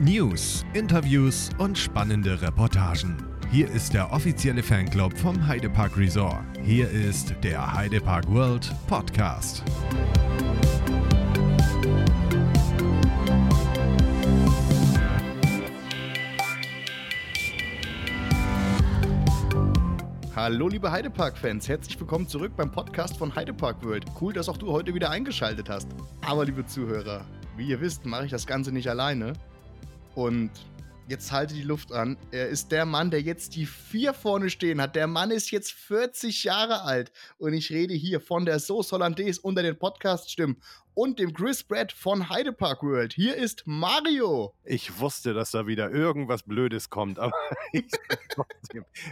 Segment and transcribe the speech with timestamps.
[0.00, 3.16] News, Interviews und spannende Reportagen.
[3.50, 6.44] Hier ist der offizielle Fanclub vom Heidepark Resort.
[6.62, 9.62] Hier ist der Heidepark World Podcast.
[20.34, 24.04] Hallo liebe Heidepark-Fans, herzlich willkommen zurück beim Podcast von Heidepark World.
[24.20, 25.88] Cool, dass auch du heute wieder eingeschaltet hast.
[26.20, 27.24] Aber liebe Zuhörer,
[27.56, 29.32] wie ihr wisst, mache ich das Ganze nicht alleine.
[30.16, 30.50] Und
[31.08, 32.16] jetzt halte die Luft an.
[32.30, 34.96] Er ist der Mann, der jetzt die vier vorne stehen hat.
[34.96, 37.12] Der Mann ist jetzt 40 Jahre alt.
[37.36, 40.56] Und ich rede hier von der Sauce Hollandaise unter den Podcast-Stimmen
[40.94, 43.12] und dem Chris Brett von Heidepark World.
[43.12, 44.54] Hier ist Mario.
[44.64, 47.34] Ich wusste, dass da wieder irgendwas Blödes kommt, aber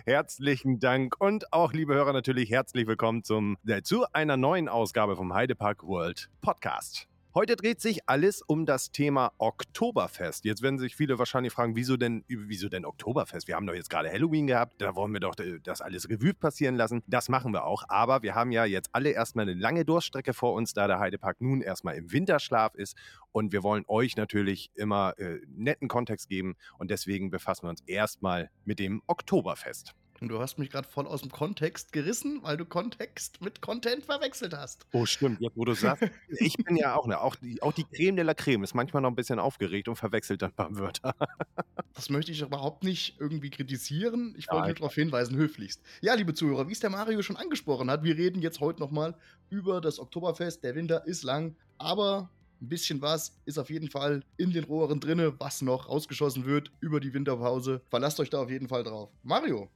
[0.06, 5.16] herzlichen Dank und auch, liebe Hörer, natürlich herzlich willkommen zum, äh, zu einer neuen Ausgabe
[5.16, 7.08] vom Heidepark World Podcast.
[7.37, 10.45] Heute dreht sich alles um das Thema Oktoberfest.
[10.45, 13.48] Jetzt werden sich viele wahrscheinlich fragen, wieso denn, wieso denn Oktoberfest?
[13.48, 16.33] Wir haben doch jetzt gerade Halloween gehabt, da wollen wir doch äh, das alles Revue
[16.33, 17.03] passieren lassen.
[17.08, 20.53] Das machen wir auch, aber wir haben ja jetzt alle erstmal eine lange Durststrecke vor
[20.53, 22.97] uns, da der Heidepark nun erstmal im Winterschlaf ist
[23.33, 27.80] und wir wollen euch natürlich immer äh, netten Kontext geben und deswegen befassen wir uns
[27.80, 29.92] erstmal mit dem Oktoberfest.
[30.25, 34.06] Und du hast mich gerade voll aus dem Kontext gerissen, weil du Kontext mit Content
[34.06, 34.86] verwechselt hast.
[34.94, 36.03] Oh, stimmt, jetzt wo du sagst.
[36.28, 39.02] ich bin ja auch, ne, auch die, auch die Creme de la Creme ist manchmal
[39.02, 41.14] noch ein bisschen aufgeregt und verwechselt dann ein paar Wörter.
[41.92, 44.34] das möchte ich überhaupt nicht irgendwie kritisieren.
[44.39, 45.83] Ich wollte nur darauf hinweisen, höflichst.
[46.00, 49.14] Ja, liebe Zuhörer, wie es der Mario schon angesprochen hat, wir reden jetzt heute nochmal
[49.50, 50.64] über das Oktoberfest.
[50.64, 52.30] Der Winter ist lang, aber
[52.62, 56.72] ein bisschen was ist auf jeden Fall in den Rohren drinne, was noch rausgeschossen wird
[56.80, 57.83] über die Winterpause.
[57.91, 59.11] Verlasst euch da auf jeden Fall drauf.
[59.22, 59.69] Mario,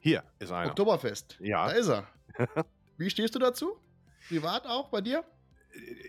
[0.00, 0.70] hier ist einer.
[0.70, 1.36] Oktoberfest.
[1.40, 1.68] Ja.
[1.68, 2.08] Da ist er.
[2.96, 3.76] Wie stehst du dazu?
[4.28, 5.24] Privat auch bei dir?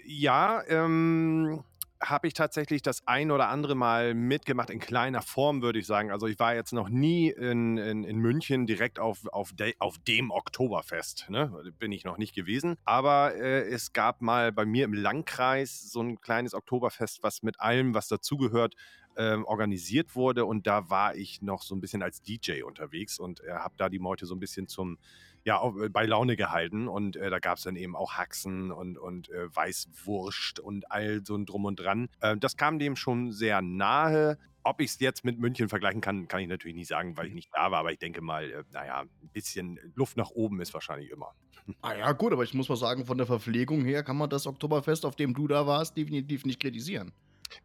[0.06, 1.64] Ja, ähm,
[2.02, 6.12] habe ich tatsächlich das ein oder andere Mal mitgemacht, in kleiner Form, würde ich sagen.
[6.12, 9.97] Also ich war jetzt noch nie in, in, in München direkt auf, auf, de, auf
[10.00, 11.30] dem Oktoberfest.
[11.30, 11.51] Ne?
[11.78, 12.78] Bin ich noch nicht gewesen.
[12.85, 17.59] Aber äh, es gab mal bei mir im Landkreis so ein kleines Oktoberfest, was mit
[17.59, 18.75] allem, was dazugehört,
[19.18, 20.46] ähm, organisiert wurde.
[20.46, 23.90] Und da war ich noch so ein bisschen als DJ unterwegs und äh, habe da
[23.90, 24.98] die Meute so ein bisschen zum,
[25.44, 26.88] ja, auch, äh, bei Laune gehalten.
[26.88, 31.26] Und äh, da gab es dann eben auch Haxen und, und äh, Weißwurst und all
[31.26, 32.10] so ein Drum und Dran.
[32.20, 34.38] Äh, das kam dem schon sehr nahe.
[34.64, 37.34] Ob ich es jetzt mit München vergleichen kann, kann ich natürlich nicht sagen, weil ich
[37.34, 37.80] nicht da war.
[37.80, 41.34] Aber ich denke mal, äh, naja, ein bisschen Luft nach oben ist wahrscheinlich immer.
[41.82, 44.48] Ah ja, gut, aber ich muss mal sagen, von der Verpflegung her kann man das
[44.48, 47.12] Oktoberfest, auf dem du da warst, definitiv nicht kritisieren.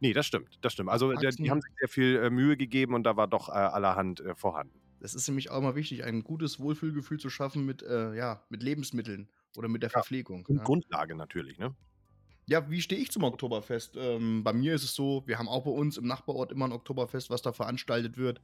[0.01, 0.91] Nee, das stimmt, das stimmt.
[0.91, 3.53] Also der, die haben sich sehr viel äh, Mühe gegeben und da war doch äh,
[3.53, 4.81] allerhand äh, vorhanden.
[5.01, 8.63] Das ist nämlich auch immer wichtig, ein gutes Wohlfühlgefühl zu schaffen mit, äh, ja, mit
[8.63, 10.47] Lebensmitteln oder mit der ja, Verpflegung.
[10.49, 10.63] Ja.
[10.63, 11.75] Grundlage natürlich, ne?
[12.49, 13.97] Ja, wie stehe ich zum Oktoberfest?
[13.97, 16.73] Ähm, bei mir ist es so, wir haben auch bei uns im Nachbarort immer ein
[16.73, 18.41] Oktoberfest, was da veranstaltet wird.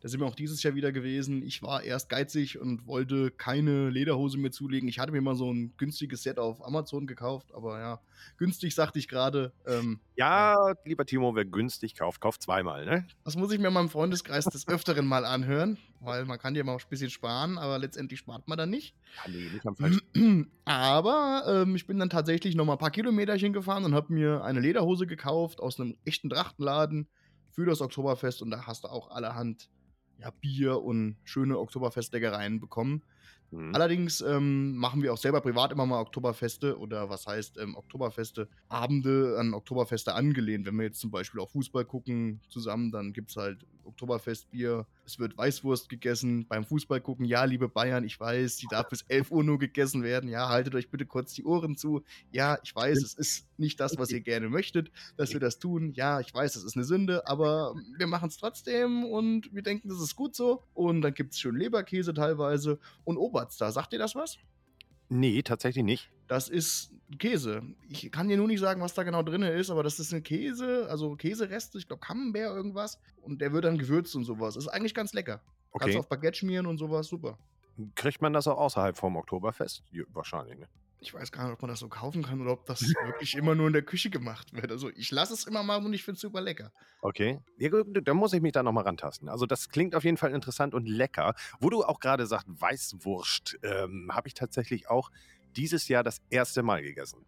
[0.00, 1.42] Da sind wir auch dieses Jahr wieder gewesen.
[1.42, 4.88] Ich war erst geizig und wollte keine Lederhose mehr zulegen.
[4.88, 8.00] Ich hatte mir mal so ein günstiges Set auf Amazon gekauft, aber ja,
[8.36, 9.52] günstig sagte ich gerade.
[9.66, 13.06] Ähm, ja, lieber Timo, wer günstig kauft, kauft zweimal, ne?
[13.24, 16.62] Das muss ich mir in meinem Freundeskreis des Öfteren mal anhören, weil man kann ja
[16.62, 18.94] mal ein bisschen sparen, aber letztendlich spart man dann nicht.
[19.24, 20.50] Ja, nee, nicht am falschen.
[20.66, 24.42] Aber ähm, ich bin dann tatsächlich noch mal ein paar Kilometerchen gefahren und habe mir
[24.42, 27.06] eine Lederhose gekauft aus einem echten Trachtenladen
[27.50, 29.70] für das Oktoberfest und da hast du auch allerhand
[30.18, 33.02] ja, Bier und schöne Oktoberfestleckereien bekommen.
[33.50, 33.74] Mhm.
[33.74, 38.48] Allerdings ähm, machen wir auch selber privat immer mal Oktoberfeste oder was heißt ähm, Oktoberfeste,
[38.68, 40.66] Abende an Oktoberfeste angelehnt.
[40.66, 44.86] Wenn wir jetzt zum Beispiel auch Fußball gucken zusammen, dann gibt es halt Oktoberfestbier.
[45.04, 46.46] Es wird Weißwurst gegessen.
[46.48, 50.02] Beim Fußball gucken, ja, liebe Bayern, ich weiß, die darf bis 11 Uhr nur gegessen
[50.02, 50.28] werden.
[50.28, 52.02] Ja, haltet euch bitte kurz die Ohren zu.
[52.32, 55.92] Ja, ich weiß, es ist nicht das, was ihr gerne möchtet, dass wir das tun.
[55.94, 59.88] Ja, ich weiß, es ist eine Sünde, aber wir machen es trotzdem und wir denken,
[59.88, 60.64] das ist gut so.
[60.74, 63.70] Und dann gibt es schön Leberkäse teilweise und Ober Oberster.
[63.72, 64.38] Sagt dir das was?
[65.08, 66.10] Nee, tatsächlich nicht.
[66.26, 67.62] Das ist Käse.
[67.88, 70.22] Ich kann dir nur nicht sagen, was da genau drin ist, aber das ist ein
[70.22, 72.98] Käse, also Käsereste, ich glaube Camembert irgendwas.
[73.22, 74.54] Und der wird dann gewürzt und sowas.
[74.54, 75.40] Das ist eigentlich ganz lecker.
[75.70, 75.84] Okay.
[75.84, 77.38] Kannst du auf Baguette schmieren und sowas, super.
[77.94, 79.84] Kriegt man das auch außerhalb vom Oktoberfest?
[80.08, 80.68] Wahrscheinlich, ne?
[81.06, 83.54] Ich weiß gar nicht, ob man das so kaufen kann oder ob das wirklich immer
[83.54, 84.72] nur in der Küche gemacht wird.
[84.72, 86.72] Also ich lasse es immer mal und ich finde es super lecker.
[87.00, 87.38] Okay.
[87.58, 89.28] Ja, da muss ich mich da nochmal rantasten.
[89.28, 91.34] Also das klingt auf jeden Fall interessant und lecker.
[91.60, 95.10] Wo du auch gerade sagst, Weißwurst, ähm, habe ich tatsächlich auch
[95.56, 97.24] dieses Jahr das erste Mal gegessen.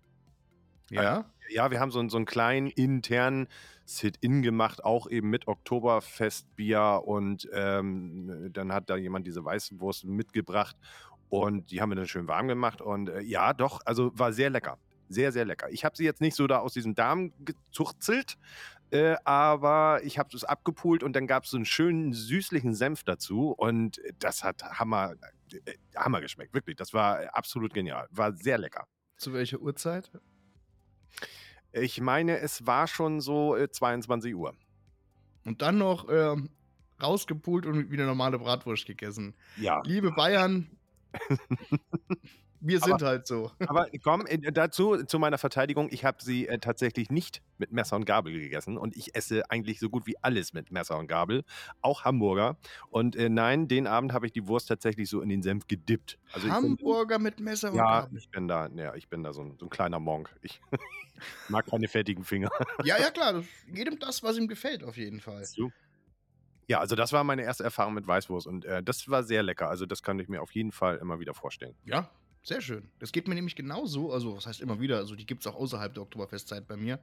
[0.91, 1.31] Ja?
[1.51, 3.49] Ja, wir haben so, so einen kleinen internen
[3.85, 10.77] Sit-In gemacht, auch eben mit Oktoberfestbier und ähm, dann hat da jemand diese Weißwurst mitgebracht
[11.29, 12.81] und die haben wir dann schön warm gemacht.
[12.81, 14.79] Und äh, ja, doch, also war sehr lecker.
[15.09, 15.71] Sehr, sehr lecker.
[15.71, 18.37] Ich habe sie jetzt nicht so da aus diesem Darm gezurzelt,
[18.91, 23.05] äh, aber ich habe es abgepult und dann gab es so einen schönen süßlichen Senf
[23.05, 25.15] dazu und das hat Hammer,
[25.53, 26.77] äh, Hammer geschmeckt, wirklich.
[26.77, 28.07] Das war absolut genial.
[28.11, 28.87] War sehr lecker.
[29.17, 30.11] Zu welcher Uhrzeit?
[31.73, 34.55] Ich meine, es war schon so äh, 22 Uhr.
[35.45, 36.37] Und dann noch äh,
[37.03, 39.35] rausgepult und wieder normale Bratwurst gegessen.
[39.57, 39.83] Ja.
[39.85, 40.78] Liebe Bayern,
[42.61, 43.51] wir sind aber, halt so.
[43.67, 47.97] Aber komm, äh, dazu zu meiner Verteidigung, ich habe sie äh, tatsächlich nicht mit Messer
[47.97, 51.45] und Gabel gegessen und ich esse eigentlich so gut wie alles mit Messer und Gabel,
[51.81, 52.57] auch Hamburger.
[52.91, 56.19] Und äh, nein, den Abend habe ich die Wurst tatsächlich so in den Senf gedippt.
[56.33, 58.19] Also Hamburger bin, mit Messer und ja, Gabel.
[58.19, 60.35] Ich bin da, ja, ich bin da so ein, so ein kleiner Monk.
[60.43, 60.61] Ich
[61.49, 62.51] mag keine fertigen Finger.
[62.85, 63.43] Ja, ja, klar.
[63.73, 65.45] Jedem das, was ihm gefällt, auf jeden Fall.
[65.45, 65.71] So.
[66.69, 69.69] Ja, also das war meine erste Erfahrung mit Weißwurst und äh, das war sehr lecker.
[69.69, 71.75] Also das kann ich mir auf jeden Fall immer wieder vorstellen.
[71.85, 72.11] Ja,
[72.43, 72.88] sehr schön.
[72.99, 74.12] Das geht mir nämlich genauso.
[74.12, 74.97] Also, was heißt immer wieder?
[74.97, 76.99] Also, die gibt es auch außerhalb der Oktoberfestzeit bei mir.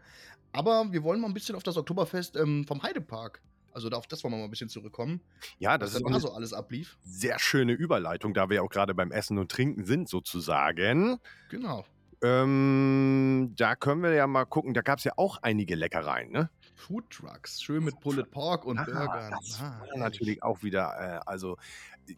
[0.53, 3.41] Aber wir wollen mal ein bisschen auf das Oktoberfest ähm, vom Heidepark.
[3.71, 5.21] Also, auf das wollen wir mal ein bisschen zurückkommen.
[5.59, 6.97] Ja, das ist da so alles ablief.
[7.03, 11.19] Sehr schöne Überleitung, da wir auch gerade beim Essen und Trinken sind, sozusagen.
[11.49, 11.85] Genau.
[12.23, 14.73] Ähm, da können wir ja mal gucken.
[14.73, 16.49] Da gab es ja auch einige Leckereien, ne?
[16.75, 19.31] Food Trucks, schön mit Pulled Pork und ah, Burgern.
[19.31, 21.57] Das ah, war natürlich auch wieder, äh, also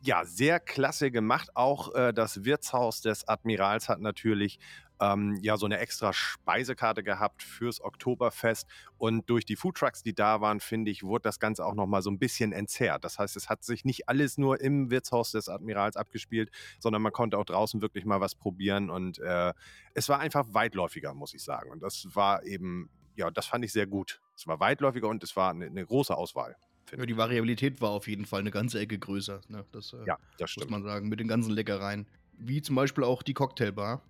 [0.02, 1.50] ja, sehr klasse gemacht.
[1.56, 4.60] Auch äh, das Wirtshaus des Admirals hat natürlich
[5.00, 8.68] ähm, ja so eine extra Speisekarte gehabt fürs Oktoberfest.
[8.98, 12.10] Und durch die Foodtrucks, die da waren, finde ich, wurde das Ganze auch nochmal so
[12.10, 13.04] ein bisschen entzerrt.
[13.04, 16.50] Das heißt, es hat sich nicht alles nur im Wirtshaus des Admirals abgespielt,
[16.80, 18.90] sondern man konnte auch draußen wirklich mal was probieren.
[18.90, 19.54] Und äh,
[19.94, 21.72] es war einfach weitläufiger, muss ich sagen.
[21.72, 24.20] Und das war eben, ja, das fand ich sehr gut.
[24.38, 26.56] Es war weitläufiger und es war eine, eine große Auswahl.
[26.96, 29.42] Ja, die Variabilität war auf jeden Fall eine ganze Ecke größer.
[29.50, 29.66] Ne?
[29.72, 30.70] Das, äh, ja, das stimmt.
[30.70, 32.08] muss man sagen, mit den ganzen Leckereien.
[32.38, 34.02] Wie zum Beispiel auch die Cocktailbar.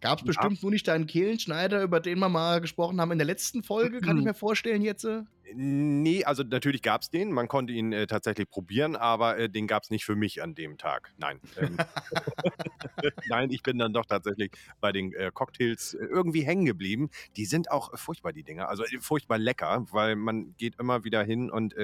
[0.00, 3.26] Gab es bestimmt nur nicht deinen Kehlenschneider, über den wir mal gesprochen haben in der
[3.26, 5.04] letzten Folge, kann ich mir vorstellen jetzt?
[5.04, 5.22] Äh?
[5.54, 9.66] Nee, also natürlich gab es den, man konnte ihn äh, tatsächlich probieren, aber äh, den
[9.66, 11.12] gab es nicht für mich an dem Tag.
[11.18, 11.40] Nein.
[11.56, 11.76] Ähm,
[13.28, 17.10] Nein, ich bin dann doch tatsächlich bei den äh, Cocktails äh, irgendwie hängen geblieben.
[17.36, 18.68] Die sind auch furchtbar, die Dinger.
[18.68, 21.74] Also äh, furchtbar lecker, weil man geht immer wieder hin und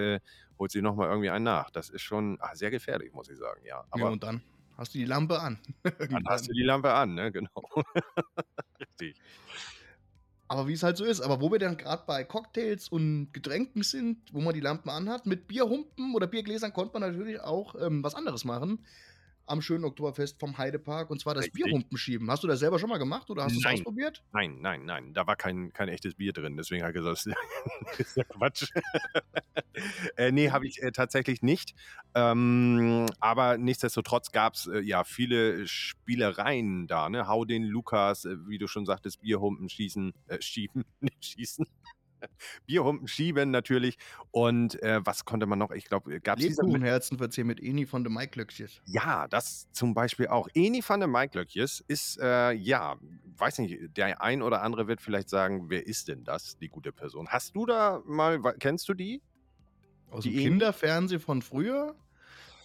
[0.58, 1.70] holt sich nochmal irgendwie einen nach.
[1.70, 3.84] Das ist schon ach, sehr gefährlich, muss ich sagen, ja.
[3.90, 4.42] Aber ja, und dann?
[4.80, 5.58] Hast du die Lampe an?
[6.10, 7.30] dann hast du die Lampe an, ne?
[7.30, 7.50] Genau.
[8.80, 9.14] Richtig.
[10.48, 11.20] Aber wie es halt so ist.
[11.20, 15.26] Aber wo wir dann gerade bei Cocktails und Getränken sind, wo man die Lampen anhat,
[15.26, 18.86] mit Bierhumpen oder Biergläsern konnte man natürlich auch ähm, was anderes machen
[19.50, 21.64] am schönen Oktoberfest vom Heidepark und zwar das Richtig.
[21.64, 22.30] Bierhumpen schieben.
[22.30, 24.22] Hast du das selber schon mal gemacht oder hast du es ausprobiert?
[24.32, 25.12] Nein, nein, nein.
[25.12, 26.56] Da war kein, kein echtes Bier drin.
[26.56, 28.70] Deswegen habe ich gesagt, das ist ja Quatsch.
[30.16, 31.74] äh, nee, habe ich äh, tatsächlich nicht.
[32.14, 37.08] Ähm, aber nichtsdestotrotz gab es äh, ja viele Spielereien da.
[37.08, 37.26] Ne?
[37.26, 41.66] Hau den Lukas, äh, wie du schon sagtest, Bierhumpen schießen, äh, schieben, nicht schießen.
[42.66, 43.98] Bierhumpen schieben natürlich.
[44.30, 45.70] Und äh, was konnte man noch?
[45.70, 48.80] Ich glaube, gab es Lebkuchenherzen verzehren mit Eni von der Maiklöckjes.
[48.86, 50.48] Ja, das zum Beispiel auch.
[50.54, 52.96] Eni von der Maiklöckjes ist, äh, ja,
[53.36, 56.92] weiß nicht, der ein oder andere wird vielleicht sagen, wer ist denn das, die gute
[56.92, 57.28] Person?
[57.28, 59.22] Hast du da mal, kennst du die?
[60.10, 61.94] Aus die dem Kinderfernsehen von früher?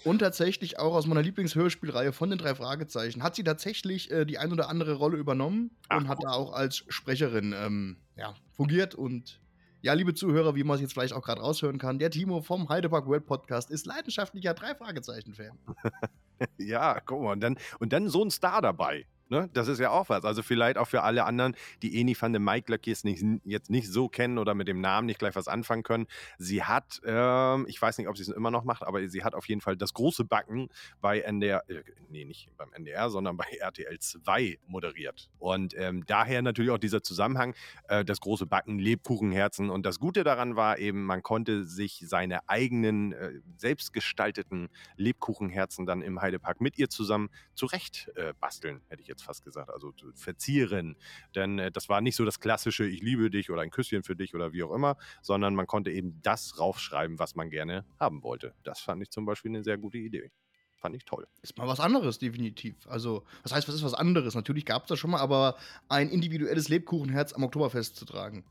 [0.06, 4.38] Und tatsächlich auch aus meiner Lieblingshörspielreihe von den drei Fragezeichen hat sie tatsächlich äh, die
[4.38, 8.94] ein oder andere Rolle übernommen Ach, und hat da auch als Sprecherin ähm, ja, fungiert
[8.94, 9.42] und
[9.86, 12.70] ja, liebe Zuhörer, wie man es jetzt vielleicht auch gerade raushören kann, der Timo vom
[12.70, 15.60] Heidepark World Podcast ist leidenschaftlicher Drei-Fragezeichen-Fan.
[16.58, 19.06] ja, guck mal, und dann, und dann so ein Star dabei.
[19.28, 19.50] Ne?
[19.54, 20.24] Das ist ja auch was.
[20.24, 22.42] Also vielleicht auch für alle anderen, die Eni van de
[22.84, 26.06] jetzt nicht, jetzt nicht so kennen oder mit dem Namen nicht gleich was anfangen können.
[26.38, 29.34] Sie hat, ähm, ich weiß nicht, ob sie es immer noch macht, aber sie hat
[29.34, 30.70] auf jeden Fall das große Backen
[31.02, 35.30] bei NDR, äh, nee, nicht beim NDR, sondern bei RTL 2 moderiert.
[35.40, 37.56] Und ähm, daher natürlich auch dieser Zusammenhang,
[37.88, 39.72] äh, das große Backen, Lebkuchenherzen.
[39.72, 46.02] Und das Gute daran war eben, man konnte sich seine eigenen, äh, selbstgestalteten Lebkuchenherzen dann
[46.02, 49.94] im Heidepark mit ihr zusammen zurecht äh, basteln, hätte ich jetzt jetzt fast gesagt, also
[50.14, 50.98] verzieren.
[51.34, 54.16] Denn äh, das war nicht so das klassische Ich liebe dich oder ein Küsschen für
[54.16, 58.24] dich oder wie auch immer, sondern man konnte eben das raufschreiben, was man gerne haben
[58.24, 58.54] wollte.
[58.64, 60.32] Das fand ich zum Beispiel eine sehr gute Idee.
[60.78, 61.26] Fand ich toll.
[61.42, 62.76] Ist mal was anderes, definitiv.
[62.88, 64.36] Also, was heißt, was ist was anderes?
[64.36, 65.56] Natürlich gab es das schon mal, aber
[65.88, 68.46] ein individuelles Lebkuchenherz am Oktoberfest zu tragen.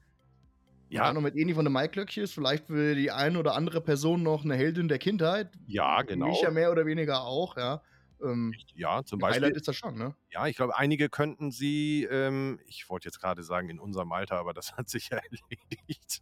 [0.89, 1.13] Ja.
[1.13, 4.55] noch mit Eni von der Maiklöckchen vielleicht will die eine oder andere Person noch eine
[4.55, 5.51] Heldin der Kindheit.
[5.67, 6.29] Ja, genau.
[6.29, 7.83] Mich ja mehr oder weniger auch, ja.
[8.25, 9.43] Ähm, ja, zum Beispiel.
[9.43, 10.15] Highlight ist das schon, ne?
[10.31, 14.37] Ja, ich glaube, einige könnten sie, ähm, ich wollte jetzt gerade sagen, in unserem Alter,
[14.37, 16.21] aber das hat sich ja erledigt.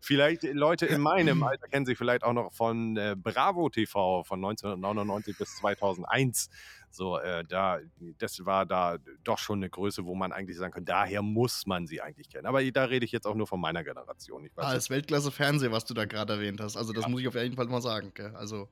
[0.00, 4.38] vielleicht Leute in meinem Alter kennen sie vielleicht auch noch von äh, Bravo TV von
[4.38, 6.48] 1999 bis 2001.
[6.90, 7.78] So, äh, da,
[8.18, 11.86] das war da doch schon eine Größe, wo man eigentlich sagen kann, daher muss man
[11.86, 12.46] sie eigentlich kennen.
[12.46, 14.44] Aber da rede ich jetzt auch nur von meiner Generation.
[14.46, 16.76] Ich weiß ah, das Weltklasse-Fernsehen, was du da gerade erwähnt hast.
[16.76, 17.08] Also, das ja.
[17.10, 18.12] muss ich auf jeden Fall mal sagen.
[18.14, 18.34] Gell?
[18.34, 18.70] Also.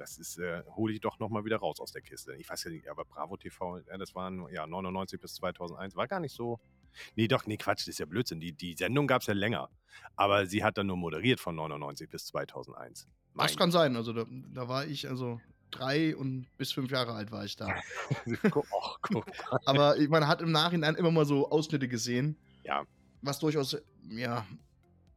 [0.00, 2.34] Guck, das ist, äh, hole ich doch nochmal wieder raus aus der Kiste.
[2.36, 6.20] Ich weiß ja nicht, aber Bravo TV, das waren ja 99 bis 2001, war gar
[6.20, 6.58] nicht so.
[7.16, 8.40] Nee, doch, nee, Quatsch, das ist ja Blödsinn.
[8.40, 9.68] Die, die Sendung gab es ja länger.
[10.16, 13.06] Aber sie hat dann nur moderiert von 99 bis 2001.
[13.34, 13.94] Mein das kann sein.
[13.94, 15.40] Also da, da war ich, also
[15.70, 17.68] drei und bis fünf Jahre alt war ich da.
[18.54, 18.98] Och,
[19.66, 22.36] Aber man hat im Nachhinein immer mal so Ausschnitte gesehen.
[22.64, 22.84] Ja.
[23.22, 23.76] Was durchaus,
[24.08, 24.46] ja,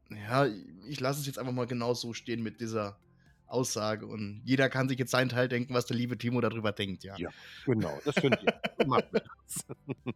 [0.09, 0.45] ja,
[0.85, 2.99] ich lasse es jetzt einfach mal genau so stehen mit dieser
[3.47, 7.03] Aussage und jeder kann sich jetzt seinen Teil denken, was der liebe Timo darüber denkt,
[7.03, 7.15] ja.
[7.17, 7.29] Ja,
[7.65, 8.53] genau, das finde ich.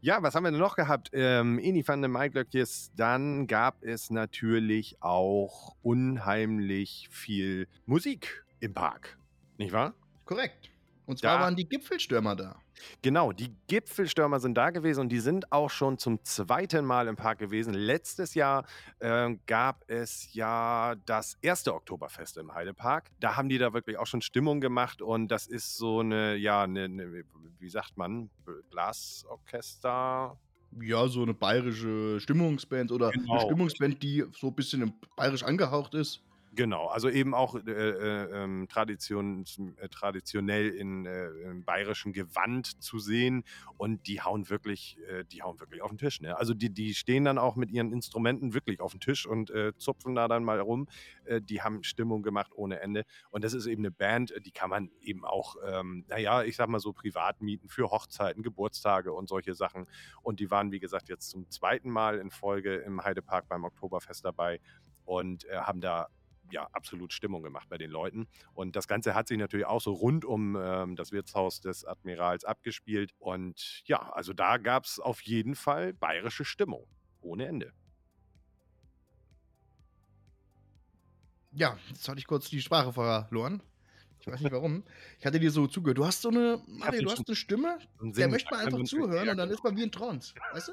[0.00, 1.10] ja, was haben wir denn noch gehabt?
[1.12, 9.18] Ähm, Eni van de Maiglöckjes, dann gab es natürlich auch unheimlich viel Musik im Park,
[9.56, 9.94] nicht wahr?
[10.24, 10.70] Korrekt.
[11.08, 12.60] Und zwar da, waren die Gipfelstürmer da.
[13.00, 17.16] Genau, die Gipfelstürmer sind da gewesen und die sind auch schon zum zweiten Mal im
[17.16, 17.72] Park gewesen.
[17.72, 18.66] Letztes Jahr
[18.98, 23.10] äh, gab es ja das erste Oktoberfest im Heidepark.
[23.20, 26.64] Da haben die da wirklich auch schon Stimmung gemacht und das ist so eine, ja,
[26.64, 27.24] eine, eine
[27.58, 28.28] wie sagt man,
[28.68, 30.38] Blasorchester.
[30.78, 33.32] Ja, so eine bayerische Stimmungsband oder genau.
[33.32, 36.20] eine Stimmungsband, die so ein bisschen bayerisch angehaucht ist.
[36.58, 39.44] Genau, also eben auch äh, äh, ähm, Tradition,
[39.76, 43.44] äh, traditionell in, äh, im bayerischen Gewand zu sehen
[43.76, 46.20] und die hauen wirklich, äh, die hauen wirklich auf den Tisch.
[46.20, 46.36] Ne?
[46.36, 49.72] Also die, die stehen dann auch mit ihren Instrumenten wirklich auf dem Tisch und äh,
[49.76, 50.88] zupfen da dann mal rum.
[51.42, 54.90] die haben Stimmung gemacht ohne Ende und das ist eben eine Band, die kann man
[55.00, 59.54] eben auch, ähm, naja, ich sag mal so privat mieten für Hochzeiten, Geburtstage und solche
[59.54, 59.86] Sachen.
[60.22, 64.24] Und die waren, wie gesagt, jetzt zum zweiten Mal in Folge im Heidepark beim Oktoberfest
[64.24, 64.60] dabei
[65.04, 66.08] und haben da
[66.50, 68.26] ja, absolut Stimmung gemacht bei den Leuten.
[68.54, 72.44] Und das Ganze hat sich natürlich auch so rund um ähm, das Wirtshaus des Admirals
[72.44, 73.12] abgespielt.
[73.18, 76.86] Und ja, also da gab es auf jeden Fall bayerische Stimmung.
[77.20, 77.72] Ohne Ende.
[81.52, 83.62] Ja, jetzt hatte ich kurz die Sprache verloren.
[84.20, 84.84] Ich weiß nicht warum.
[85.18, 85.98] Ich hatte dir so zugehört.
[85.98, 89.36] Du hast so eine, Mario, du hast eine Stimme, der möchte man einfach zuhören und
[89.36, 90.34] dann ist man wie ein Trance.
[90.52, 90.72] Weißt du?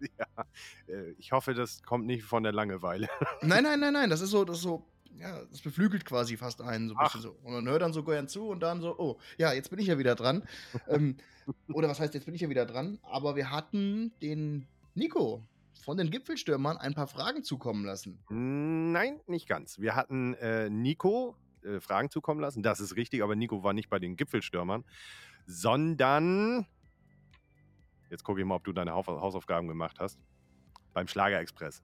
[0.18, 0.44] ja,
[0.88, 3.08] äh, ich hoffe, das kommt nicht von der Langeweile.
[3.40, 4.10] nein, nein, nein, nein.
[4.10, 4.84] Das ist so, das ist so
[5.18, 7.36] ja, das beflügelt quasi fast einen so ein bisschen so.
[7.42, 9.86] Und man hört dann so gern zu und dann so, oh, ja, jetzt bin ich
[9.86, 10.42] ja wieder dran.
[10.88, 11.16] ähm,
[11.72, 12.98] oder was heißt, jetzt bin ich ja wieder dran.
[13.02, 15.42] Aber wir hatten den Nico
[15.82, 18.18] von den Gipfelstürmern ein paar Fragen zukommen lassen.
[18.28, 19.78] Nein, nicht ganz.
[19.78, 22.62] Wir hatten äh, Nico äh, Fragen zukommen lassen.
[22.62, 24.84] Das ist richtig, aber Nico war nicht bei den Gipfelstürmern,
[25.46, 26.66] sondern.
[28.10, 30.18] Jetzt gucke ich mal, ob du deine Hausaufgaben gemacht hast.
[30.92, 31.82] Beim Schlager Express.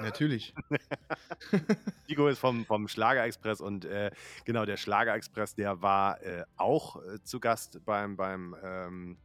[0.00, 0.54] Natürlich.
[2.08, 4.10] Nico ist vom, vom Schlager Express und äh,
[4.44, 9.18] genau, der Schlager Express, der war äh, auch äh, zu Gast beim, beim, ähm,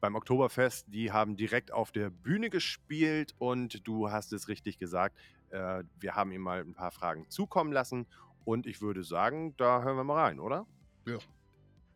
[0.00, 0.86] beim Oktoberfest.
[0.88, 5.16] Die haben direkt auf der Bühne gespielt und du hast es richtig gesagt.
[5.50, 8.06] Äh, wir haben ihm mal ein paar Fragen zukommen lassen
[8.44, 10.66] und ich würde sagen, da hören wir mal rein, oder?
[11.06, 11.18] Ja.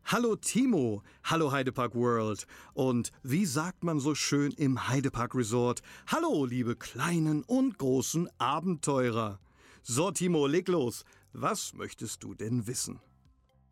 [0.08, 5.82] Hallo Timo, hallo Heidepark World und wie sagt man so schön im Heidepark Resort?
[6.06, 9.40] Hallo liebe kleinen und großen Abenteurer.
[9.82, 11.04] So Timo, leg los.
[11.32, 13.00] Was möchtest du denn wissen?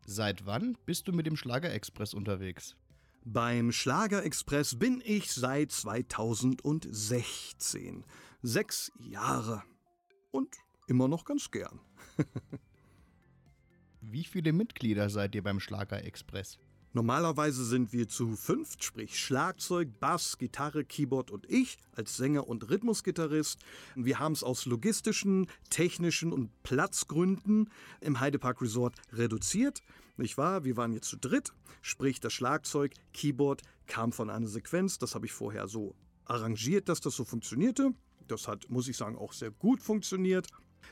[0.05, 2.75] Seit wann bist du mit dem Schlager Express unterwegs?
[3.23, 8.03] Beim Schlager Express bin ich seit 2016.
[8.41, 9.63] Sechs Jahre.
[10.31, 10.53] Und
[10.87, 11.79] immer noch ganz gern.
[14.07, 16.59] Wie viele Mitglieder seid ihr beim Schlager Express?
[16.93, 22.69] Normalerweise sind wir zu fünft, sprich Schlagzeug, Bass, Gitarre, Keyboard und ich als Sänger und
[22.69, 23.59] Rhythmusgitarrist.
[23.95, 29.81] Wir haben es aus logistischen, technischen und Platzgründen im Heidepark Resort reduziert.
[30.17, 30.65] Nicht wahr?
[30.65, 34.99] Wir waren jetzt zu dritt, sprich das Schlagzeug, Keyboard kam von einer Sequenz.
[34.99, 35.95] Das habe ich vorher so
[36.25, 37.91] arrangiert, dass das so funktionierte.
[38.27, 40.47] Das hat, muss ich sagen, auch sehr gut funktioniert.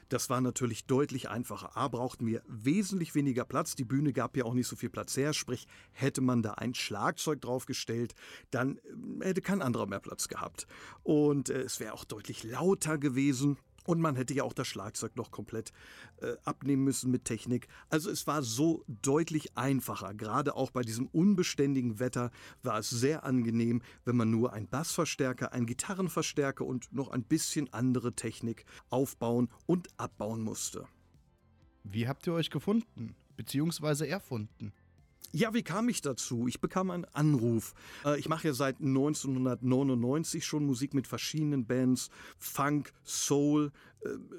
[0.09, 1.75] Das war natürlich deutlich einfacher.
[1.77, 3.75] A brauchten wir wesentlich weniger Platz.
[3.75, 5.33] Die Bühne gab ja auch nicht so viel Platz her.
[5.33, 8.15] Sprich, hätte man da ein Schlagzeug draufgestellt,
[8.51, 8.77] dann
[9.21, 10.67] äh, hätte kein anderer mehr Platz gehabt.
[11.03, 13.57] Und äh, es wäre auch deutlich lauter gewesen.
[13.85, 15.71] Und man hätte ja auch das Schlagzeug noch komplett
[16.21, 17.67] äh, abnehmen müssen mit Technik.
[17.89, 20.13] Also es war so deutlich einfacher.
[20.13, 25.53] Gerade auch bei diesem unbeständigen Wetter war es sehr angenehm, wenn man nur einen Bassverstärker,
[25.53, 30.85] einen Gitarrenverstärker und noch ein bisschen andere Technik aufbauen und abbauen musste.
[31.83, 33.15] Wie habt ihr euch gefunden?
[33.35, 34.07] bzw.
[34.07, 34.73] erfunden?
[35.35, 36.47] Ja, wie kam ich dazu?
[36.47, 37.73] Ich bekam einen Anruf.
[38.05, 42.11] Äh, ich mache ja seit 1999 schon Musik mit verschiedenen Bands.
[42.37, 43.71] Funk, Soul,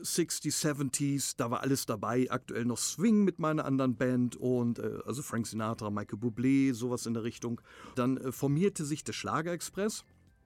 [0.02, 2.30] 60s, äh, 70s, da war alles dabei.
[2.30, 7.06] Aktuell noch Swing mit meiner anderen Band und äh, also Frank Sinatra, Michael Bublé, sowas
[7.06, 7.60] in der Richtung.
[7.96, 10.04] Dann formierte sich der Schlager Express.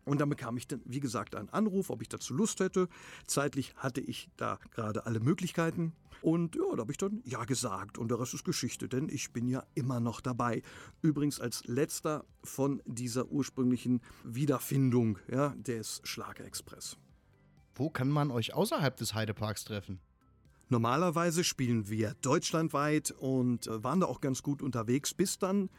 [0.08, 2.88] Und dann bekam ich dann, wie gesagt, einen Anruf, ob ich dazu Lust hätte.
[3.26, 5.92] Zeitlich hatte ich da gerade alle Möglichkeiten.
[6.22, 7.98] Und ja, da habe ich dann Ja gesagt.
[7.98, 10.62] Und der Rest ist Geschichte, denn ich bin ja immer noch dabei.
[11.02, 16.96] Übrigens als letzter von dieser ursprünglichen Wiederfindung ja, des Schlagerexpress.
[17.74, 20.00] Wo kann man euch außerhalb des Heideparks treffen?
[20.70, 25.70] Normalerweise spielen wir deutschlandweit und äh, waren da auch ganz gut unterwegs, bis dann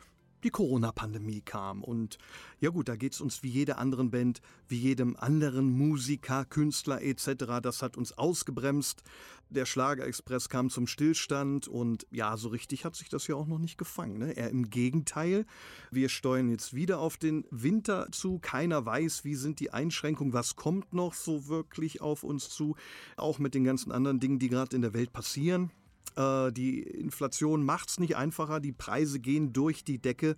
[0.43, 1.83] die Corona-Pandemie kam.
[1.83, 2.17] Und
[2.59, 7.01] ja gut, da geht es uns wie jeder anderen Band, wie jedem anderen Musiker, Künstler
[7.01, 7.61] etc.
[7.61, 9.03] Das hat uns ausgebremst.
[9.51, 13.57] Der Schlagerexpress kam zum Stillstand und ja, so richtig hat sich das ja auch noch
[13.57, 14.19] nicht gefangen.
[14.19, 14.33] Ne?
[14.33, 15.45] Eher im Gegenteil.
[15.89, 18.37] Wir steuern jetzt wieder auf den Winter zu.
[18.37, 22.75] Keiner weiß, wie sind die Einschränkungen, was kommt noch so wirklich auf uns zu.
[23.17, 25.71] Auch mit den ganzen anderen Dingen, die gerade in der Welt passieren.
[26.15, 30.35] Äh, die Inflation macht es nicht einfacher, die Preise gehen durch die Decke.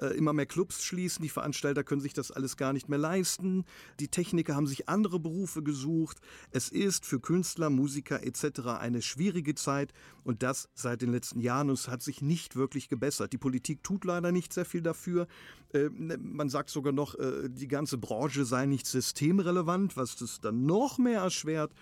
[0.00, 3.64] Äh, immer mehr Clubs schließen, die Veranstalter können sich das alles gar nicht mehr leisten.
[3.98, 6.18] Die Techniker haben sich andere Berufe gesucht.
[6.50, 8.60] Es ist für Künstler, Musiker etc.
[8.78, 12.88] eine schwierige Zeit und das seit den letzten Jahren und es hat sich nicht wirklich
[12.88, 13.32] gebessert.
[13.32, 15.26] Die Politik tut leider nicht sehr viel dafür.
[15.72, 17.16] Äh, man sagt sogar noch,
[17.48, 21.72] die ganze Branche sei nicht systemrelevant, was das dann noch mehr erschwert.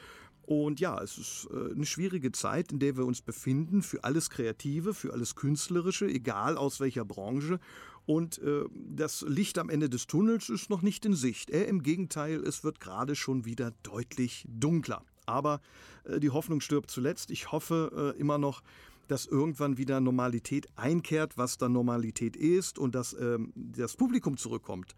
[0.46, 4.30] Und ja, es ist äh, eine schwierige Zeit, in der wir uns befinden, für alles
[4.30, 7.58] Kreative, für alles Künstlerische, egal aus welcher Branche.
[8.06, 11.50] Und äh, das Licht am Ende des Tunnels ist noch nicht in Sicht.
[11.50, 15.02] Äh, Im Gegenteil, es wird gerade schon wieder deutlich dunkler.
[15.26, 15.60] Aber
[16.04, 17.32] äh, die Hoffnung stirbt zuletzt.
[17.32, 18.62] Ich hoffe äh, immer noch,
[19.08, 24.94] dass irgendwann wieder Normalität einkehrt, was dann Normalität ist und dass ähm, das Publikum zurückkommt.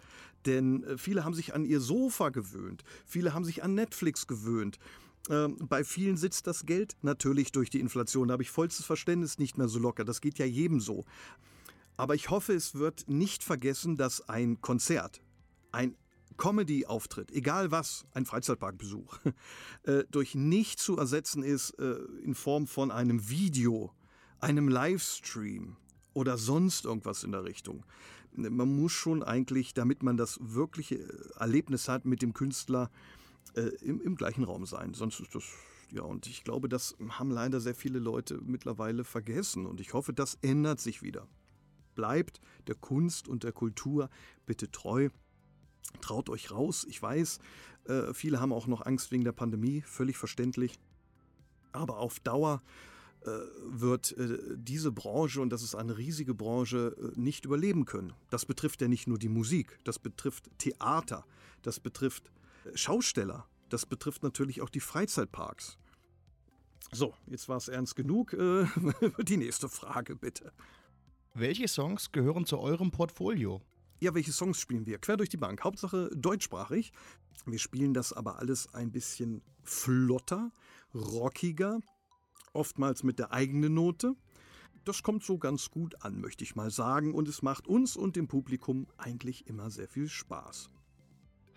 [0.47, 4.78] Denn äh, viele haben sich an ihr Sofa gewöhnt, viele haben sich an Netflix gewöhnt.
[5.28, 8.28] Ähm, bei vielen sitzt das Geld natürlich durch die Inflation.
[8.28, 10.04] Da habe ich vollstes Verständnis nicht mehr so locker.
[10.04, 11.04] Das geht ja jedem so.
[11.97, 15.20] Aber ich hoffe, es wird nicht vergessen, dass ein Konzert,
[15.73, 15.97] ein
[16.37, 19.18] Comedy-Auftritt, egal was, ein Freizeitparkbesuch,
[19.82, 23.93] äh, durch nicht zu ersetzen ist äh, in Form von einem Video,
[24.38, 25.76] einem Livestream
[26.14, 27.84] oder sonst irgendwas in der Richtung.
[28.32, 30.99] Man muss schon eigentlich, damit man das wirkliche
[31.36, 32.91] Erlebnis hat mit dem Künstler,
[33.54, 34.95] äh, im, im gleichen Raum sein.
[34.95, 35.45] Sonst ist das
[35.91, 39.65] ja, und ich glaube, das haben leider sehr viele Leute mittlerweile vergessen.
[39.65, 41.26] Und ich hoffe, das ändert sich wieder.
[41.95, 44.11] Bleibt der Kunst und der Kultur
[44.45, 45.08] bitte treu.
[46.02, 46.87] Traut euch raus.
[46.89, 47.39] Ich weiß,
[47.84, 50.78] äh, viele haben auch noch Angst wegen der Pandemie, völlig verständlich.
[51.73, 52.63] Aber auf Dauer
[53.23, 53.30] äh,
[53.65, 58.13] wird äh, diese Branche, und das ist eine riesige Branche, äh, nicht überleben können.
[58.28, 61.25] Das betrifft ja nicht nur die Musik, das betrifft Theater,
[61.63, 62.30] das betrifft
[62.75, 63.47] Schausteller.
[63.68, 65.78] Das betrifft natürlich auch die Freizeitparks.
[66.92, 68.32] So, jetzt war es ernst genug.
[68.32, 68.66] Äh,
[69.23, 70.52] die nächste Frage bitte.
[71.34, 73.60] Welche Songs gehören zu eurem Portfolio?
[74.00, 74.99] Ja, welche Songs spielen wir?
[74.99, 75.62] Quer durch die Bank.
[75.64, 76.92] Hauptsache deutschsprachig.
[77.47, 80.52] Wir spielen das aber alles ein bisschen flotter,
[80.94, 81.80] rockiger,
[82.52, 84.14] oftmals mit der eigenen Note.
[84.84, 88.16] Das kommt so ganz gut an, möchte ich mal sagen, und es macht uns und
[88.16, 90.71] dem Publikum eigentlich immer sehr viel Spaß.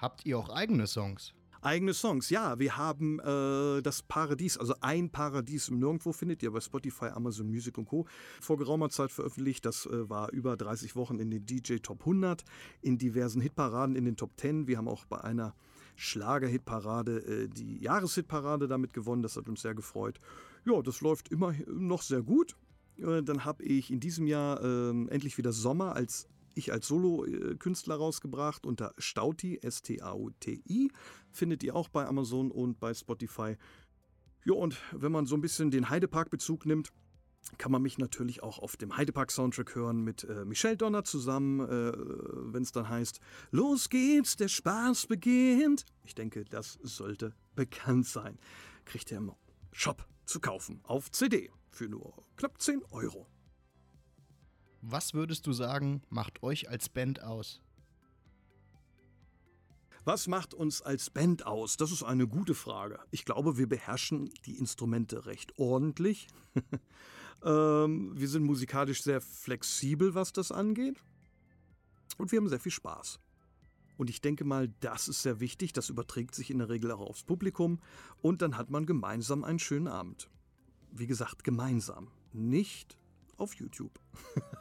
[0.02, 1.36] Habt ihr auch eigene Songs?
[1.62, 2.58] Eigene Songs, ja.
[2.58, 7.48] Wir haben äh, das Paradies, also ein Paradies im Nirgendwo findet ihr bei Spotify, Amazon
[7.48, 8.08] Music und Co.
[8.42, 9.64] vor geraumer Zeit veröffentlicht.
[9.64, 12.44] Das äh, war über 30 Wochen in den DJ Top 100,
[12.82, 14.66] in diversen Hitparaden, in den Top 10.
[14.66, 15.54] Wir haben auch bei einer
[15.98, 19.22] Schlager-Hitparade äh, die Jahreshitparade damit gewonnen.
[19.22, 20.20] Das hat uns sehr gefreut.
[20.66, 22.56] Ja, das läuft immer noch sehr gut.
[22.98, 27.96] Äh, dann habe ich in diesem Jahr ähm, endlich wieder Sommer als ich als Solo-Künstler
[27.96, 30.92] rausgebracht unter Stauti, S-T-A-U-T-I.
[31.32, 33.58] Findet ihr auch bei Amazon und bei Spotify.
[34.44, 36.92] Ja, und wenn man so ein bisschen den Heidepark-Bezug nimmt,
[37.58, 41.92] kann man mich natürlich auch auf dem Heidepark-Soundtrack hören mit äh, Michelle Donner zusammen, äh,
[42.54, 43.20] wenn es dann heißt,
[43.52, 45.86] los geht's, der Spaß beginnt.
[46.04, 48.38] Ich denke, das sollte bekannt sein.
[48.86, 49.32] Kriegt ihr im
[49.72, 53.28] Shop zu kaufen auf CD für nur knapp 10 Euro.
[54.82, 57.62] Was würdest du sagen, macht euch als Band aus?
[60.04, 61.78] Was macht uns als Band aus?
[61.78, 63.00] Das ist eine gute Frage.
[63.12, 66.28] Ich glaube, wir beherrschen die Instrumente recht ordentlich.
[67.46, 70.98] ähm, wir sind musikalisch sehr flexibel, was das angeht.
[72.18, 73.20] Und wir haben sehr viel Spaß.
[73.98, 75.74] Und ich denke mal, das ist sehr wichtig.
[75.74, 77.80] Das überträgt sich in der Regel auch aufs Publikum.
[78.24, 80.32] Und dann hat man gemeinsam einen schönen Abend.
[80.92, 82.08] Wie gesagt, gemeinsam.
[82.34, 82.98] Nicht
[83.38, 84.00] auf YouTube.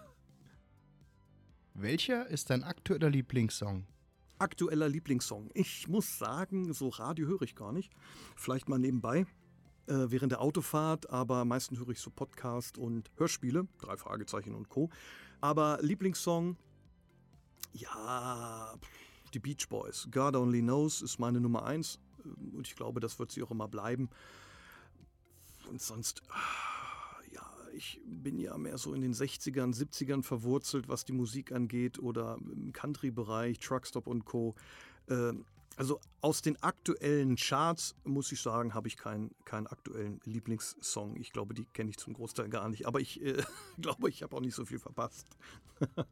[1.83, 3.87] Welcher ist dein aktueller Lieblingssong?
[4.39, 5.51] Aktueller Lieblingssong.
[5.55, 7.91] Ich muss sagen, so Radio höre ich gar nicht.
[8.37, 9.21] Vielleicht mal nebenbei
[9.87, 14.69] äh, während der Autofahrt, aber meistens höre ich so Podcast und Hörspiele, drei Fragezeichen und
[14.69, 14.91] Co.
[15.41, 16.59] Aber Lieblingssong,
[17.73, 18.75] ja,
[19.33, 20.07] die Beach Boys.
[20.11, 21.99] God Only Knows ist meine Nummer eins
[22.53, 24.11] und ich glaube, das wird sie auch immer bleiben.
[25.71, 26.70] Und sonst, ja,
[27.81, 32.37] ich bin ja mehr so in den 60ern, 70ern verwurzelt, was die Musik angeht oder
[32.39, 34.55] im Country-Bereich, Truckstop und Co.
[35.09, 41.17] Ähm, also aus den aktuellen Charts, muss ich sagen, habe ich keinen, keinen aktuellen Lieblingssong.
[41.17, 42.87] Ich glaube, die kenne ich zum Großteil gar nicht.
[42.87, 43.43] Aber ich äh,
[43.81, 45.27] glaube, ich habe auch nicht so viel verpasst.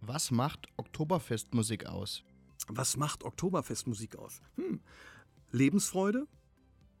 [0.00, 2.24] Was macht Oktoberfestmusik aus?
[2.68, 4.40] Was macht Oktoberfestmusik aus?
[4.56, 4.80] Hm.
[5.50, 6.26] Lebensfreude,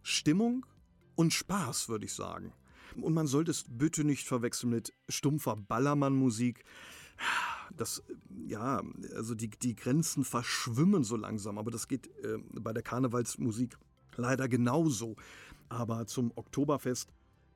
[0.02, 0.66] Stimmung
[1.14, 2.52] und Spaß, würde ich sagen.
[3.00, 6.64] Und man sollte es bitte nicht verwechseln mit stumpfer Ballermann-Musik
[7.76, 8.02] das,
[8.46, 8.82] ja,
[9.14, 13.78] also die, die Grenzen verschwimmen so langsam, aber das geht äh, bei der Karnevalsmusik
[14.16, 15.16] leider genauso.
[15.68, 17.08] Aber zum Oktoberfest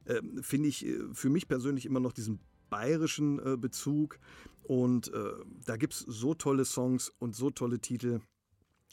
[0.07, 4.19] äh, finde ich äh, für mich persönlich immer noch diesen bayerischen äh, Bezug
[4.63, 5.33] und äh,
[5.65, 8.21] da gibt es so tolle Songs und so tolle Titel.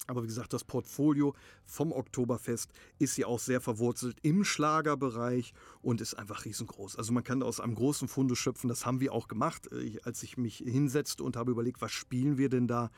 [0.07, 1.33] Aber wie gesagt, das Portfolio
[1.65, 6.97] vom Oktoberfest ist ja auch sehr verwurzelt im Schlagerbereich und ist einfach riesengroß.
[6.97, 10.21] Also man kann aus einem großen Funde schöpfen, das haben wir auch gemacht, äh, als
[10.23, 12.91] ich mich hinsetzte und habe überlegt, was spielen wir denn da?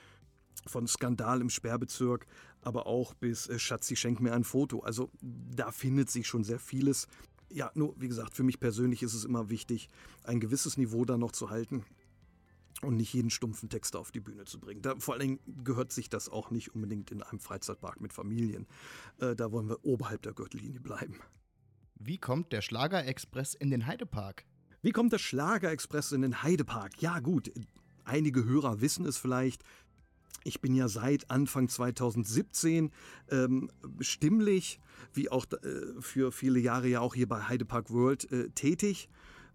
[0.68, 2.26] Von Skandal im Sperrbezirk,
[2.62, 4.80] aber auch bis äh, Schatzi, schenk mir ein Foto.
[4.80, 7.08] Also da findet sich schon sehr vieles.
[7.50, 9.90] Ja, nur wie gesagt, für mich persönlich ist es immer wichtig,
[10.24, 11.86] ein gewisses Niveau da noch zu halten
[12.82, 14.82] und nicht jeden stumpfen Text auf die Bühne zu bringen.
[14.82, 18.68] Da, vor allen Dingen gehört sich das auch nicht unbedingt in einem Freizeitpark mit Familien.
[19.20, 21.20] Äh, da wollen wir oberhalb der Gürtellinie bleiben.
[21.96, 24.46] Wie kommt der Schlagerexpress in den Heidepark?
[24.82, 27.02] Wie kommt der Schlagerexpress in den Heidepark?
[27.02, 27.52] Ja gut,
[28.04, 29.64] einige Hörer wissen es vielleicht.
[30.44, 32.92] Ich bin ja seit Anfang 2017
[33.32, 34.80] ähm, stimmlich,
[35.14, 39.10] wie auch äh, für viele Jahre ja auch hier bei Heidepark World äh, tätig.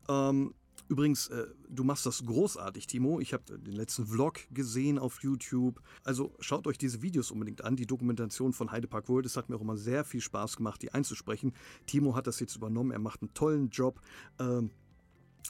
[0.09, 0.53] Ähm,
[0.91, 3.21] Übrigens, äh, du machst das großartig, Timo.
[3.21, 5.81] Ich habe den letzten Vlog gesehen auf YouTube.
[6.03, 9.25] Also schaut euch diese Videos unbedingt an, die Dokumentation von Heidepark World.
[9.25, 11.53] Es hat mir auch immer sehr viel Spaß gemacht, die einzusprechen.
[11.87, 12.91] Timo hat das jetzt übernommen.
[12.91, 14.01] Er macht einen tollen Job.
[14.41, 14.73] Ähm,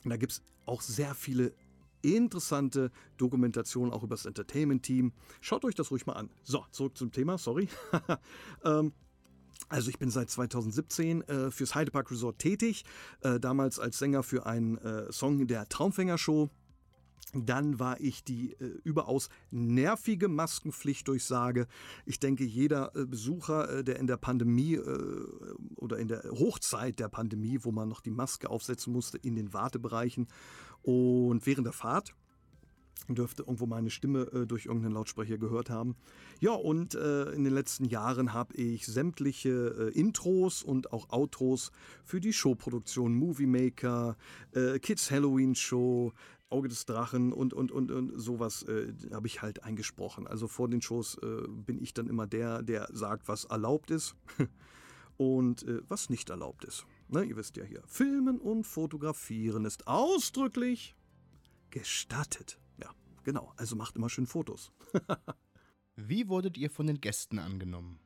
[0.04, 1.54] da gibt es auch sehr viele
[2.02, 5.14] interessante Dokumentationen auch über das Entertainment-Team.
[5.40, 6.28] Schaut euch das ruhig mal an.
[6.42, 7.66] So, zurück zum Thema, sorry.
[8.66, 8.92] ähm,
[9.70, 12.84] also ich bin seit 2017 äh, fürs Heidepark Resort tätig,
[13.22, 16.50] äh, damals als Sänger für einen äh, Song der Traumfänger Show.
[17.32, 21.68] Dann war ich die äh, überaus nervige Maskenpflichtdurchsage.
[22.04, 26.98] Ich denke, jeder äh, Besucher, äh, der in der Pandemie äh, oder in der Hochzeit
[26.98, 30.26] der Pandemie, wo man noch die Maske aufsetzen musste, in den Wartebereichen
[30.82, 32.16] und während der Fahrt,
[33.14, 35.96] dürfte irgendwo meine Stimme äh, durch irgendeinen Lautsprecher gehört haben.
[36.40, 41.72] Ja, und äh, in den letzten Jahren habe ich sämtliche äh, Intros und auch Outros
[42.04, 44.16] für die Showproduktion Movie Maker,
[44.52, 46.12] äh, Kids Halloween Show,
[46.48, 50.26] Auge des Drachen und, und, und, und sowas äh, habe ich halt eingesprochen.
[50.26, 54.16] Also vor den Shows äh, bin ich dann immer der, der sagt, was erlaubt ist
[55.16, 56.86] und was nicht erlaubt ist.
[57.12, 60.94] Ne, ihr wisst ja hier, Filmen und Fotografieren ist ausdrücklich
[61.70, 62.58] gestattet.
[63.24, 64.72] Genau, also macht immer schön Fotos.
[65.96, 68.00] Wie wurdet ihr von den Gästen angenommen?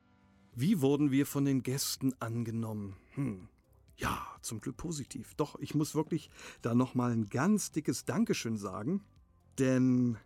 [0.53, 2.97] Wie wurden wir von den Gästen angenommen?
[3.15, 3.49] Hm.
[3.97, 5.33] Ja, zum Glück positiv.
[5.35, 6.29] Doch, ich muss wirklich
[6.61, 9.03] da nochmal ein ganz dickes Dankeschön sagen,
[9.57, 10.17] denn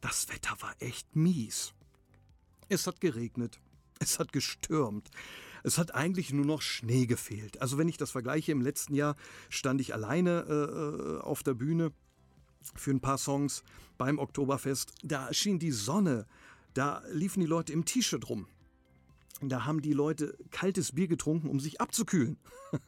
[0.00, 1.72] das Wetter war echt mies.
[2.68, 3.60] Es hat geregnet,
[3.98, 5.10] es hat gestürmt,
[5.62, 7.60] es hat eigentlich nur noch Schnee gefehlt.
[7.62, 9.16] Also wenn ich das vergleiche, im letzten Jahr
[9.48, 11.92] stand ich alleine äh, äh auf der Bühne
[12.74, 13.62] für ein paar Songs
[13.98, 14.92] beim Oktoberfest.
[15.02, 16.26] Da schien die Sonne,
[16.74, 18.46] da liefen die Leute im T-Shirt rum.
[19.40, 22.36] Da haben die Leute kaltes Bier getrunken, um sich abzukühlen.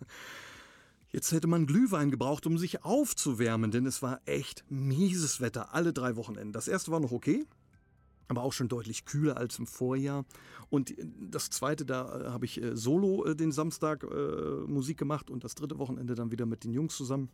[1.13, 5.93] Jetzt hätte man Glühwein gebraucht, um sich aufzuwärmen, denn es war echt mieses Wetter alle
[5.93, 6.53] drei Wochenenden.
[6.53, 7.47] Das erste war noch okay,
[8.29, 10.25] aber auch schon deutlich kühler als im Vorjahr.
[10.69, 14.05] Und das zweite, da äh, habe ich äh, solo äh, den Samstag
[14.67, 17.31] Musik gemacht und das dritte Wochenende dann wieder mit den Jungs zusammen.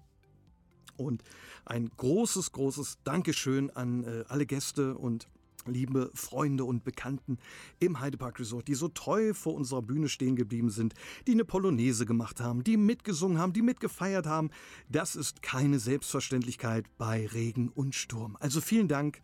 [0.96, 1.22] Und
[1.64, 5.28] ein großes, großes Dankeschön an äh, alle Gäste und
[5.66, 7.38] liebe Freunde und Bekannten
[7.78, 10.94] im Heidepark Resort, die so treu vor unserer Bühne stehen geblieben sind,
[11.26, 14.50] die eine Polonaise gemacht haben, die mitgesungen haben, die mitgefeiert haben.
[14.88, 18.36] Das ist keine Selbstverständlichkeit bei Regen und Sturm.
[18.40, 19.20] Also vielen Dank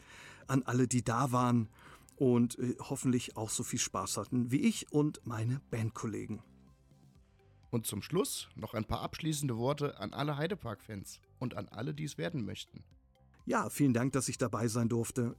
[0.46, 1.68] an alle, die da waren
[2.16, 6.40] und äh, hoffentlich auch so viel Spaß hatten wie ich und meine Bandkollegen.
[7.70, 12.04] Und zum Schluss noch ein paar abschließende Worte an alle Heidepark-Fans und an alle, die
[12.04, 12.83] es werden möchten.
[13.44, 15.37] Ja, vielen Dank, dass ich dabei sein durfte.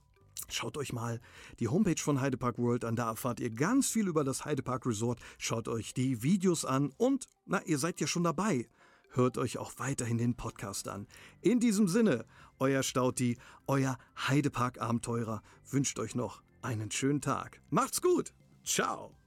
[0.48, 1.20] Schaut euch mal
[1.60, 5.20] die Homepage von Heidepark World an, da erfahrt ihr ganz viel über das Heidepark Resort.
[5.38, 8.68] Schaut euch die Videos an und, na, ihr seid ja schon dabei.
[9.12, 11.08] Hört euch auch weiterhin den Podcast an.
[11.42, 12.26] In diesem Sinne,
[12.60, 13.38] euer Stauti,
[13.68, 17.62] euer Heidepark-Abenteurer wünscht euch noch einen schönen Tag.
[17.70, 18.34] Macht's gut.
[18.64, 19.19] Ciao.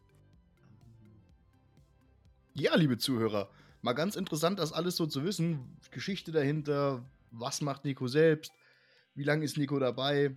[2.54, 3.48] Ja, liebe Zuhörer,
[3.80, 5.78] mal ganz interessant, das alles so zu wissen.
[5.90, 8.52] Geschichte dahinter, was macht Nico selbst,
[9.14, 10.36] wie lange ist Nico dabei,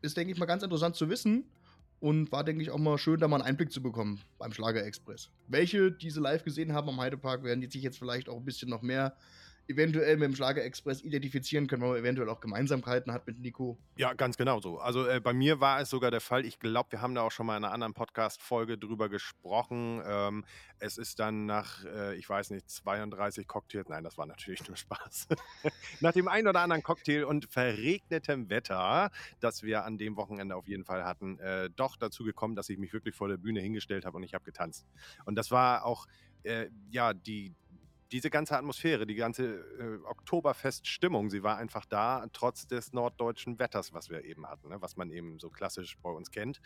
[0.00, 1.50] ist, denke ich, mal ganz interessant zu wissen
[1.98, 4.84] und war, denke ich, auch mal schön, da mal einen Einblick zu bekommen beim Schlager
[4.84, 5.30] Express.
[5.48, 8.70] Welche diese live gesehen haben am Heidepark, werden die sich jetzt vielleicht auch ein bisschen
[8.70, 9.16] noch mehr
[9.70, 13.78] eventuell mit dem Schlager Express identifizieren können, weil man eventuell auch Gemeinsamkeiten hat mit Nico.
[13.96, 14.78] Ja, ganz genau so.
[14.78, 17.30] Also äh, bei mir war es sogar der Fall, ich glaube, wir haben da auch
[17.30, 20.02] schon mal in einer anderen Podcast-Folge drüber gesprochen.
[20.04, 20.44] Ähm,
[20.78, 24.76] es ist dann nach, äh, ich weiß nicht, 32 Cocktails, nein, das war natürlich nur
[24.76, 25.28] Spaß,
[26.00, 30.68] nach dem einen oder anderen Cocktail und verregnetem Wetter, das wir an dem Wochenende auf
[30.68, 34.04] jeden Fall hatten, äh, doch dazu gekommen, dass ich mich wirklich vor der Bühne hingestellt
[34.04, 34.86] habe und ich habe getanzt.
[35.24, 36.06] Und das war auch,
[36.42, 37.54] äh, ja, die,
[38.12, 43.92] diese ganze Atmosphäre, die ganze äh, Oktoberfest-Stimmung, sie war einfach da, trotz des norddeutschen Wetters,
[43.92, 44.80] was wir eben hatten, ne?
[44.80, 46.60] was man eben so klassisch bei uns kennt.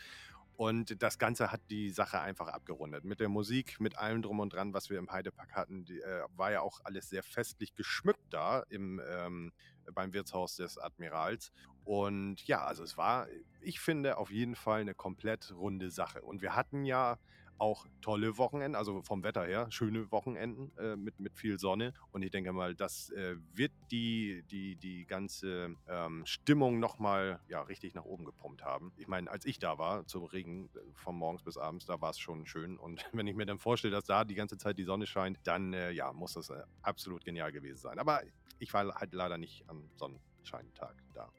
[0.57, 3.03] Und das Ganze hat die Sache einfach abgerundet.
[3.03, 6.23] Mit der Musik, mit allem drum und dran, was wir im Heidepark hatten, die, äh,
[6.35, 9.51] war ja auch alles sehr festlich geschmückt da im, ähm,
[9.93, 11.51] beim Wirtshaus des Admirals.
[11.83, 13.27] Und ja, also es war,
[13.61, 16.21] ich finde, auf jeden Fall eine komplett runde Sache.
[16.21, 17.19] Und wir hatten ja
[17.57, 21.93] auch tolle Wochenenden, also vom Wetter her, schöne Wochenenden äh, mit, mit viel Sonne.
[22.11, 27.61] Und ich denke mal, das äh, wird die, die, die ganze ähm, Stimmung nochmal ja,
[27.61, 28.91] richtig nach oben gepumpt haben.
[28.97, 32.11] Ich meine, als ich da war, zum Regen äh, von morgens bis abends, da war
[32.11, 32.77] es schon schön.
[32.77, 35.73] Und wenn ich mir dann vorstelle, dass da die ganze Zeit die Sonne scheint, dann
[35.73, 37.99] äh, ja, muss das äh, absolut genial gewesen sein.
[37.99, 38.21] Aber
[38.59, 41.31] ich war halt leider nicht am Sonnenscheintag da.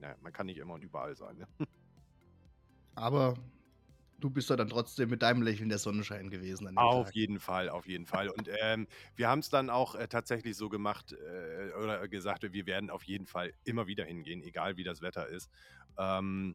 [0.00, 1.38] Naja, man kann nicht immer und überall sein.
[1.38, 1.48] Ne?
[2.94, 3.34] Aber
[4.20, 6.76] du bist da dann trotzdem mit deinem Lächeln der Sonnenschein gewesen.
[6.78, 7.14] auf Tag.
[7.14, 8.28] jeden Fall, auf jeden Fall.
[8.28, 12.66] Und ähm, wir haben es dann auch äh, tatsächlich so gemacht äh, oder gesagt, wir
[12.66, 15.50] werden auf jeden Fall immer wieder hingehen, egal wie das Wetter ist.
[15.98, 16.54] Ähm,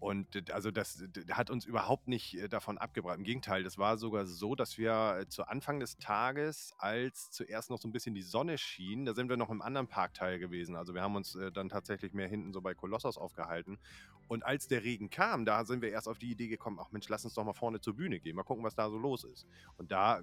[0.00, 3.18] und also das hat uns überhaupt nicht äh, davon abgebracht.
[3.18, 7.68] Im Gegenteil, das war sogar so, dass wir äh, zu Anfang des Tages, als zuerst
[7.68, 10.74] noch so ein bisschen die Sonne schien, da sind wir noch im anderen Parkteil gewesen.
[10.74, 13.78] Also wir haben uns äh, dann tatsächlich mehr hinten so bei Kolossos aufgehalten.
[14.26, 17.08] Und als der Regen kam, da sind wir erst auf die Idee gekommen, ach Mensch,
[17.10, 19.46] lass uns doch mal vorne zur Bühne gehen, mal gucken, was da so los ist.
[19.76, 20.22] Und da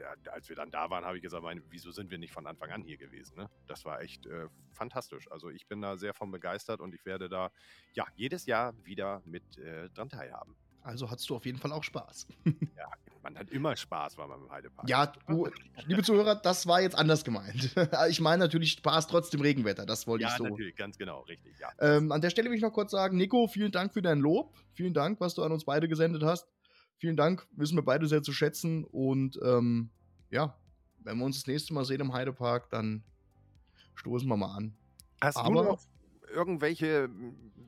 [0.00, 2.46] ja, als wir dann da waren, habe ich gesagt, meine, wieso sind wir nicht von
[2.46, 3.36] Anfang an hier gewesen?
[3.36, 3.48] Ne?
[3.66, 5.30] Das war echt äh, fantastisch.
[5.30, 7.50] Also ich bin da sehr von begeistert und ich werde da
[7.94, 10.56] ja jedes Jahr wieder mit äh, dran teilhaben.
[10.82, 12.26] Also hattest du auf jeden Fall auch Spaß.
[12.76, 12.88] ja,
[13.22, 15.48] man hat immer Spaß, wenn man im Heidepark Ja, du,
[15.86, 17.74] liebe Zuhörer, das war jetzt anders gemeint.
[18.08, 20.44] ich meine natürlich Spaß trotzdem Regenwetter, das wollte ja, ich so.
[20.44, 21.58] Ja, natürlich, ganz genau, richtig.
[21.58, 21.70] Ja.
[21.80, 24.56] Ähm, an der Stelle will ich noch kurz sagen, Nico, vielen Dank für dein Lob.
[24.72, 26.46] Vielen Dank, was du an uns beide gesendet hast
[26.98, 28.84] vielen Dank, wissen wir beide sehr zu schätzen.
[28.84, 29.90] Und ähm,
[30.30, 30.56] ja,
[30.98, 33.02] wenn wir uns das nächste Mal sehen im Heidepark, dann
[33.94, 34.76] stoßen wir mal an.
[35.20, 35.80] Hast Aber, du noch
[36.32, 37.08] irgendwelche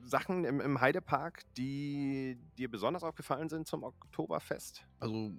[0.03, 4.85] Sachen im, im Heidepark, die dir besonders aufgefallen sind zum Oktoberfest?
[4.99, 5.31] Also,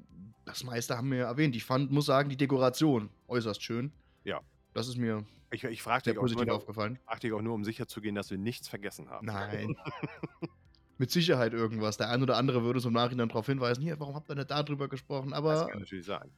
[0.44, 1.54] das meiste haben wir ja erwähnt.
[1.56, 3.92] Ich fand, muss sagen, die Dekoration äußerst schön.
[4.24, 4.40] Ja.
[4.74, 6.94] Das ist mir ich, ich sehr positiv nur, aufgefallen.
[6.94, 9.26] Ich frage dich auch nur, um sicher zu gehen, dass wir nichts vergessen haben.
[9.26, 9.76] Nein.
[10.98, 11.96] mit Sicherheit irgendwas.
[11.96, 14.50] Der ein oder andere würde so im Nachhinein darauf hinweisen, hier, warum habt ihr nicht
[14.50, 15.32] darüber gesprochen?
[15.32, 16.30] Aber das kann natürlich sein.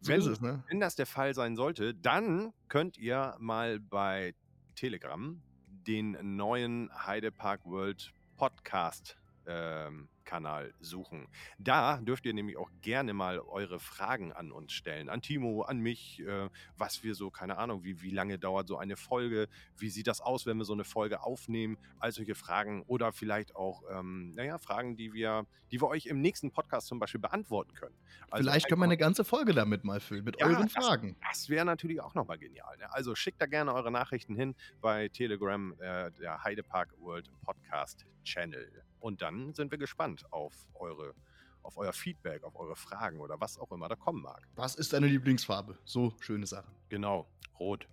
[0.00, 0.62] So wenn, es, ne?
[0.68, 4.34] wenn das der Fall sein sollte, dann könnt ihr mal bei
[4.74, 5.40] Telegram
[5.86, 11.28] den neuen Heidepark World Podcast ähm, Kanal suchen.
[11.58, 15.08] Da dürft ihr nämlich auch gerne mal eure Fragen an uns stellen.
[15.08, 18.78] An Timo, an mich, äh, was wir so, keine Ahnung, wie, wie lange dauert so
[18.78, 22.82] eine Folge, wie sieht das aus, wenn wir so eine Folge aufnehmen, all solche Fragen
[22.86, 26.98] oder vielleicht auch, ähm, naja, Fragen, die wir, die wir euch im nächsten Podcast zum
[26.98, 27.96] Beispiel beantworten können.
[28.30, 31.16] Also vielleicht können wir eine ganze Folge damit mal füllen, mit ja, euren Fragen.
[31.20, 32.76] Das, das wäre natürlich auch nochmal genial.
[32.78, 32.92] Ne?
[32.92, 38.84] Also schickt da gerne eure Nachrichten hin bei Telegram, äh, der Heidepark World Podcast Channel.
[39.02, 41.14] Und dann sind wir gespannt auf eure
[41.62, 44.48] auf euer Feedback, auf eure Fragen oder was auch immer da kommen mag.
[44.56, 45.78] Was ist deine Lieblingsfarbe?
[45.84, 46.74] So schöne Sachen.
[46.88, 47.86] Genau, rot.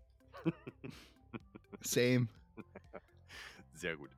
[1.81, 2.27] Same.
[3.73, 4.09] Sehr gut.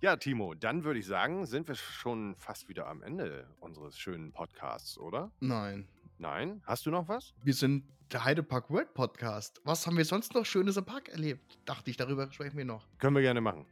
[0.00, 4.32] Ja, Timo, dann würde ich sagen, sind wir schon fast wieder am Ende unseres schönen
[4.32, 5.30] Podcasts, oder?
[5.40, 5.88] Nein.
[6.18, 6.62] Nein?
[6.64, 7.34] Hast du noch was?
[7.42, 9.60] Wir sind der Heidepark World Podcast.
[9.64, 11.58] Was haben wir sonst noch Schönes im Park erlebt?
[11.64, 12.86] Dachte ich, darüber sprechen wir noch.
[12.98, 13.66] Können wir gerne machen.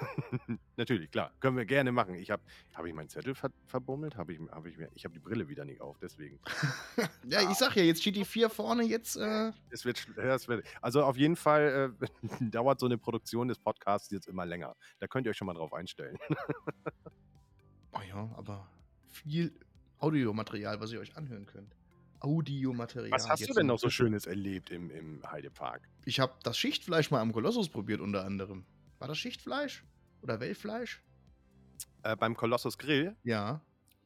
[0.76, 1.32] Natürlich, klar.
[1.40, 2.14] Können wir gerne machen.
[2.14, 2.42] Ich habe
[2.74, 4.16] hab ich meinen Zettel ver verbummelt?
[4.16, 6.38] Habe ich, hab ich, ich habe die Brille wieder nicht auf, deswegen.
[7.24, 9.16] ja, ich sag ja, jetzt steht die 4 vorne, jetzt.
[9.16, 13.58] Äh es wird, es wird, also auf jeden Fall äh, dauert so eine Produktion des
[13.58, 14.76] Podcasts jetzt immer länger.
[14.98, 16.18] Da könnt ihr euch schon mal drauf einstellen.
[17.92, 18.68] oh ja, aber
[19.08, 19.52] viel
[19.98, 21.74] Audiomaterial, was ihr euch anhören könnt.
[22.20, 23.12] Audiomaterial.
[23.12, 25.88] Was hast du denn noch so Schönes erlebt im, im Heidepark?
[26.04, 28.64] Ich habe das Schichtfleisch mal am Kolossus probiert, unter anderem.
[28.98, 29.84] War das Schichtfleisch?
[30.22, 31.02] Oder Wellfleisch?
[32.02, 33.16] Äh, beim Kolossus Grill?
[33.22, 33.60] Ja.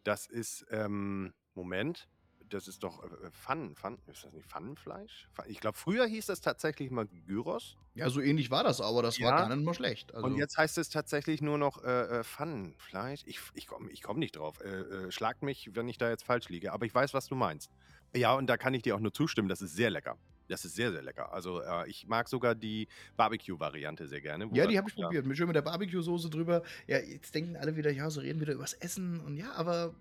[0.04, 2.08] Das ist, ähm, Moment,
[2.48, 5.28] das ist doch äh, Pfannen, Pfannen, ist das nicht Pfannenfleisch?
[5.46, 7.76] Ich glaube, früher hieß das tatsächlich mal Gyros.
[7.94, 9.28] Ja, so ähnlich war das, aber das ja.
[9.28, 10.14] war gar nicht mal schlecht.
[10.14, 13.22] Also Und jetzt heißt es tatsächlich nur noch äh, äh Pfannenfleisch.
[13.26, 14.60] Ich, ich komme ich komm nicht drauf.
[14.60, 16.72] Äh, äh, schlagt mich, wenn ich da jetzt falsch liege.
[16.72, 17.70] Aber ich weiß, was du meinst.
[18.14, 19.48] Ja, und da kann ich dir auch nur zustimmen.
[19.48, 20.16] Das ist sehr lecker.
[20.48, 21.32] Das ist sehr, sehr lecker.
[21.32, 24.48] Also äh, ich mag sogar die Barbecue-Variante sehr gerne.
[24.52, 25.26] Ja, die habe ich probiert.
[25.26, 26.62] Mit schön mit der Barbecue-Soße drüber.
[26.86, 29.20] Ja, jetzt denken alle wieder, ja, so reden wieder übers Essen.
[29.20, 29.94] Und ja, aber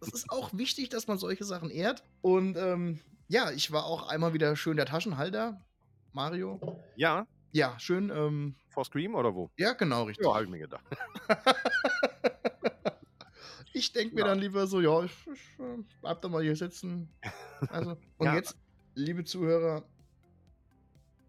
[0.00, 2.04] es ist auch wichtig, dass man solche Sachen ehrt.
[2.22, 5.60] Und ähm, ja, ich war auch einmal wieder schön der Taschenhalter.
[6.12, 6.60] Mario.
[6.96, 7.26] Ja.
[7.52, 8.10] Ja, schön.
[8.10, 9.50] Ähm, Vor Scream oder wo?
[9.56, 10.26] Ja, genau, richtig.
[10.26, 10.84] Ja, habe ich mir gedacht.
[13.72, 14.26] ich denke mir ja.
[14.28, 17.08] dann lieber so, ja, ich, ich äh, bleib da mal hier sitzen.
[17.68, 18.36] Also, und ja.
[18.36, 18.56] jetzt,
[19.00, 19.82] liebe Zuhörer,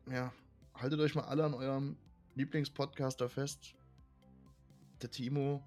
[0.09, 0.33] ja,
[0.75, 1.97] haltet euch mal alle an eurem
[2.35, 3.75] Lieblingspodcaster fest.
[5.01, 5.63] Der Timo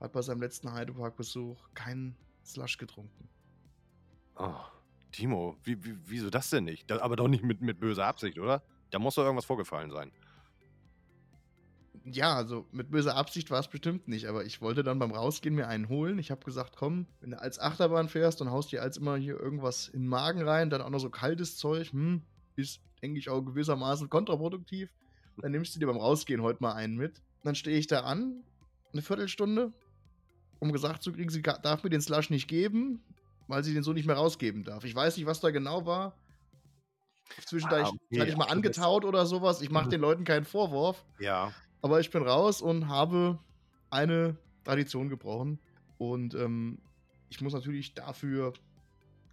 [0.00, 3.28] hat bei seinem letzten Heidepark-Besuch keinen Slush getrunken.
[4.36, 4.54] Oh,
[5.12, 6.90] Timo, wie, wie, wieso das denn nicht?
[6.90, 8.62] Aber doch nicht mit, mit böser Absicht, oder?
[8.90, 10.10] Da muss doch irgendwas vorgefallen sein.
[12.06, 15.54] Ja, also mit böser Absicht war es bestimmt nicht, aber ich wollte dann beim Rausgehen
[15.54, 16.18] mir einen holen.
[16.18, 19.16] Ich habe gesagt, komm, wenn du als Achterbahn fährst, dann haust du dir als immer
[19.16, 22.22] hier irgendwas in den Magen rein, dann auch noch so kaltes Zeug, hm,
[22.56, 24.90] ist, denke ich, auch gewissermaßen kontraproduktiv.
[25.38, 27.22] Dann nimmst du dir beim Rausgehen heute mal einen mit.
[27.42, 28.44] Dann stehe ich da an,
[28.92, 29.72] eine Viertelstunde,
[30.58, 33.02] um gesagt zu kriegen, sie darf mir den Slush nicht geben,
[33.48, 34.84] weil sie den so nicht mehr rausgeben darf.
[34.84, 36.18] Ich weiß nicht, was da genau war.
[37.46, 38.20] Zwischendurch ah, okay.
[38.20, 39.62] hatte ich mal angetaut oder sowas.
[39.62, 39.90] Ich mache mhm.
[39.90, 41.04] den Leuten keinen Vorwurf.
[41.18, 41.52] Ja.
[41.84, 43.38] Aber ich bin raus und habe
[43.90, 45.58] eine Tradition gebrochen.
[45.98, 46.78] Und ähm,
[47.28, 48.54] ich muss natürlich dafür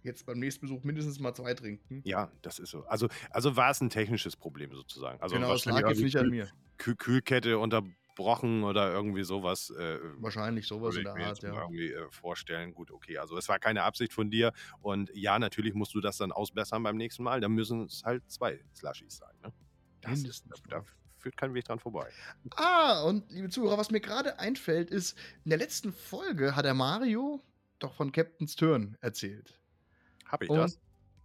[0.02, 2.02] jetzt beim nächsten Besuch mindestens mal zwei trinken.
[2.04, 2.84] Ja, das ist so.
[2.84, 5.18] Also, also war es ein technisches Problem sozusagen.
[5.22, 6.46] Also genau, es lag jetzt nicht an mir.
[6.76, 7.82] Kühlkette unter
[8.14, 9.70] gebrochen oder irgendwie sowas.
[9.70, 11.54] Äh, Wahrscheinlich sowas in der Art, ja.
[11.54, 12.74] Irgendwie äh, vorstellen.
[12.74, 13.16] Gut, okay.
[13.16, 14.52] Also es war keine Absicht von dir.
[14.82, 17.40] Und ja, natürlich musst du das dann ausbessern beim nächsten Mal.
[17.40, 19.34] Dann müssen es halt zwei Slushies sein.
[19.42, 19.52] Ne?
[20.02, 20.84] Das ist, da,
[21.22, 22.08] führt kein Weg dran vorbei.
[22.56, 26.74] Ah, und liebe Zuhörer, was mir gerade einfällt, ist, in der letzten Folge hat der
[26.74, 27.42] Mario
[27.78, 29.58] doch von Captain's Turn erzählt.
[30.26, 30.80] Hab ich und, das?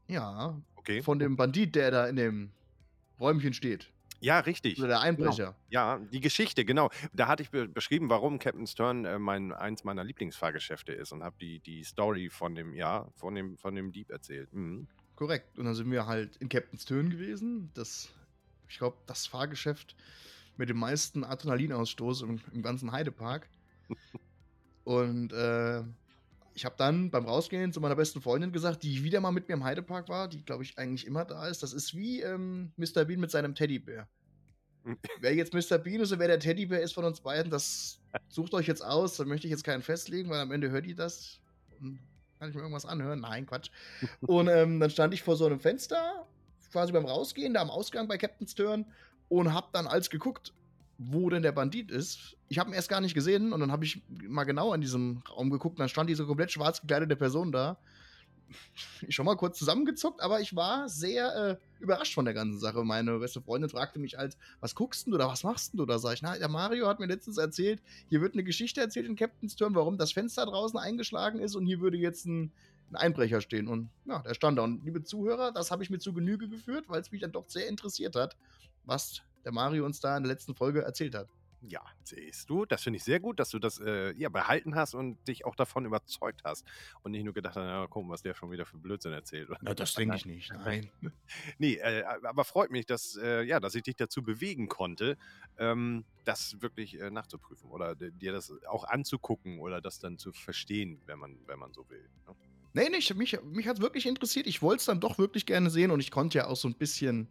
[0.08, 0.62] Ja.
[0.76, 1.02] Okay.
[1.02, 2.52] Von dem Bandit, der da in dem
[3.20, 3.92] Räumchen steht.
[4.20, 4.80] Ja, richtig.
[4.80, 5.08] Oder der genau.
[5.08, 5.46] Einbrecher.
[5.46, 5.58] Genau.
[5.70, 6.90] Ja, die Geschichte, genau.
[7.14, 11.24] Da hatte ich be beschrieben, warum Captain Stern äh, mein, eins meiner Lieblingsfahrgeschäfte ist und
[11.24, 14.52] habe die, die Story von dem, ja, von dem, von dem Dieb erzählt.
[14.54, 14.88] Mhm.
[15.16, 15.58] Korrekt.
[15.58, 17.72] Und dann sind wir halt in Captain's Turn gewesen.
[17.74, 18.10] Das,
[18.70, 19.96] ich glaube, das Fahrgeschäft
[20.58, 23.48] mit dem meisten Adrenalinausstoß im, im ganzen Heidepark.
[24.84, 25.84] und äh,
[26.54, 29.54] ich habe dann beim Rausgehen zu meiner besten Freundin gesagt, die wieder mal mit mir
[29.54, 31.62] im Heidepark war, die glaube ich eigentlich immer da ist.
[31.62, 33.06] Das ist wie ähm, Mr.
[33.06, 34.08] Bean mit seinem Teddybär.
[35.20, 35.78] wer jetzt Mr.
[35.78, 38.00] Bean ist und wer der Teddybär ist von uns beiden, das
[38.30, 39.18] sucht euch jetzt aus.
[39.18, 41.40] Da möchte ich jetzt keinen festlegen, weil am Ende hört ihr das.
[41.80, 42.00] Und
[42.40, 43.22] kann ich mir irgendwas anhören?
[43.22, 43.70] Nein, Quatsch.
[44.22, 46.28] und ähm, dann stand ich vor so einem Fenster,
[46.72, 48.86] quasi beim Rausgehen, da am Ausgang bei Captain's Turn
[49.30, 50.54] und hab dann als geguckt,
[50.98, 52.36] wo denn der Bandit ist.
[52.50, 55.22] Ich habe ihn erst gar nicht gesehen und dann habe ich mal genau in diesem
[55.30, 57.78] Raum geguckt dann stand diese komplett schwarz gekleidete Person da.
[59.06, 62.84] Ich schon mal kurz zusammengezuckt, aber ich war sehr äh, überrascht von der ganzen Sache.
[62.84, 66.00] Meine beste Freundin fragte mich halt, was guckst du oder was machst du da?
[66.00, 69.18] Sag ich, na, der Mario hat mir letztens erzählt, hier wird eine Geschichte erzählt in
[69.18, 72.52] Captain's Turn, warum das Fenster draußen eingeschlagen ist und hier würde jetzt ein,
[72.90, 73.68] ein Einbrecher stehen.
[73.68, 74.64] Und ja, der stand da.
[74.64, 77.50] Und liebe Zuhörer, das habe ich mir zu Genüge geführt, weil es mich dann doch
[77.50, 78.38] sehr interessiert hat,
[78.86, 81.28] was der Mario uns da in der letzten Folge erzählt hat.
[81.62, 84.94] Ja, siehst du, das finde ich sehr gut, dass du das äh, ja, behalten hast
[84.94, 86.64] und dich auch davon überzeugt hast
[87.02, 89.50] und nicht nur gedacht hast, na, gucken, was der schon wieder für Blödsinn erzählt.
[89.62, 90.92] Na, das denke ich nicht, nein.
[91.58, 95.18] nee, äh, aber freut mich, dass, äh, ja, dass ich dich dazu bewegen konnte,
[95.58, 101.02] ähm, das wirklich äh, nachzuprüfen oder dir das auch anzugucken oder das dann zu verstehen,
[101.08, 102.08] wenn man, wenn man so will.
[102.28, 102.36] Ne?
[102.78, 104.46] Nee, nicht, mich, mich hat es wirklich interessiert.
[104.46, 106.76] Ich wollte es dann doch wirklich gerne sehen und ich konnte ja auch so ein
[106.76, 107.28] bisschen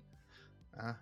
[0.76, 0.98] ja,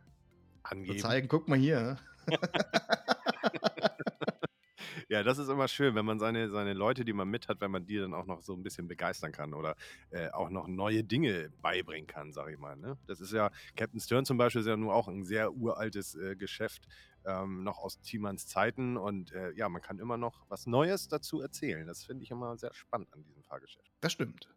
[0.63, 0.99] angeben.
[0.99, 1.97] So zeigen, guck mal hier.
[5.09, 7.71] ja, das ist immer schön, wenn man seine, seine Leute, die man mit hat, wenn
[7.71, 9.77] man die dann auch noch so ein bisschen begeistern kann oder
[10.11, 12.77] äh, auch noch neue Dinge beibringen kann, sag ich mal.
[12.77, 12.99] Ne?
[13.07, 16.37] Das ist ja, Captain Stern zum Beispiel ist ja nur auch ein sehr uraltes äh,
[16.37, 16.87] Geschäft.
[17.25, 21.41] ähm, noch aus Tiemans Zeiten und äh, ja, man kann immer noch was Neues dazu
[21.41, 21.87] erzählen.
[21.87, 23.91] Das finde ich immer sehr spannend an diesem Fahrgeschäft.
[24.01, 24.49] Das stimmt.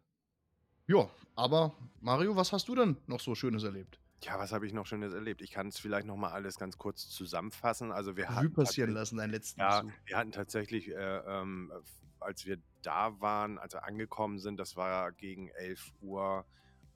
[0.86, 4.00] Ja, aber Mario, was hast du denn noch so Schönes erlebt?
[4.24, 5.42] Ja, was habe ich noch Schönes erlebt?
[5.42, 7.92] Ich kann es vielleicht noch mal alles ganz kurz zusammenfassen.
[7.92, 9.92] Also wir hatten passieren tatsächlich, lassen, deinen letzten ja, Besuch.
[10.06, 11.72] wir hatten tatsächlich, äh, ähm,
[12.18, 16.44] als wir da waren, als wir angekommen sind, das war gegen 11 Uhr,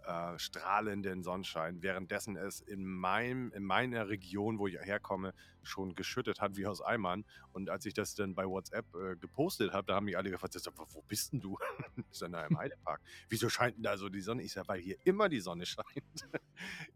[0.06, 6.40] äh, strahlenden Sonnenschein, währenddessen es in, meinem, in meiner Region, wo ich herkomme, schon geschüttet
[6.40, 7.24] hat wie aus Eimern.
[7.52, 10.56] Und als ich das dann bei WhatsApp äh, gepostet habe, da haben mich alle gefragt,
[10.90, 11.58] wo bist denn du?
[12.10, 13.00] ich sage, na, im Heidepark.
[13.28, 14.42] Wieso scheint denn da so die Sonne?
[14.42, 16.28] Ich sage, weil hier immer die Sonne scheint.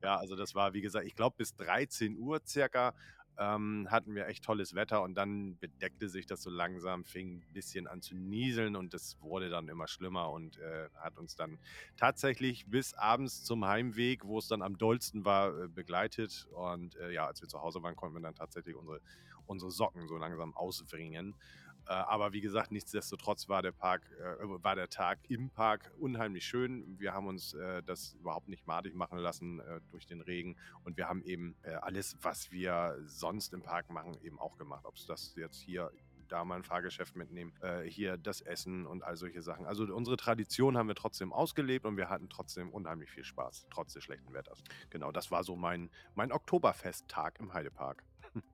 [0.03, 2.95] ja, also das war, wie gesagt, ich glaube bis 13 Uhr circa
[3.39, 7.53] ähm, hatten wir echt tolles Wetter und dann bedeckte sich das so langsam, fing ein
[7.53, 11.59] bisschen an zu nieseln und das wurde dann immer schlimmer und äh, hat uns dann
[11.97, 16.49] tatsächlich bis abends zum Heimweg, wo es dann am dollsten war, äh, begleitet.
[16.53, 19.01] Und äh, ja, als wir zu Hause waren, konnten wir dann tatsächlich unsere,
[19.47, 21.35] unsere Socken so langsam auswringen.
[21.87, 26.45] Äh, aber wie gesagt, nichtsdestotrotz war der Park, äh, war der Tag im Park unheimlich
[26.45, 26.99] schön.
[26.99, 30.97] Wir haben uns äh, das überhaupt nicht madig machen lassen äh, durch den Regen und
[30.97, 34.85] wir haben eben äh, alles, was wir sonst im Park machen, eben auch gemacht.
[34.85, 35.91] Ob es das jetzt hier
[36.29, 39.67] da mal ein Fahrgeschäft mitnehmen, äh, hier das Essen und all solche Sachen.
[39.67, 43.93] Also unsere Tradition haben wir trotzdem ausgelebt und wir hatten trotzdem unheimlich viel Spaß, trotz
[43.93, 44.63] des schlechten Wetters.
[44.91, 48.03] Genau, das war so mein, mein Oktoberfesttag im Heidepark.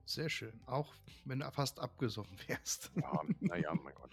[0.05, 0.53] Sehr schön.
[0.65, 0.93] Auch
[1.25, 2.91] wenn du fast abgesoffen wärst.
[2.95, 4.11] Ja, naja, mein Gott.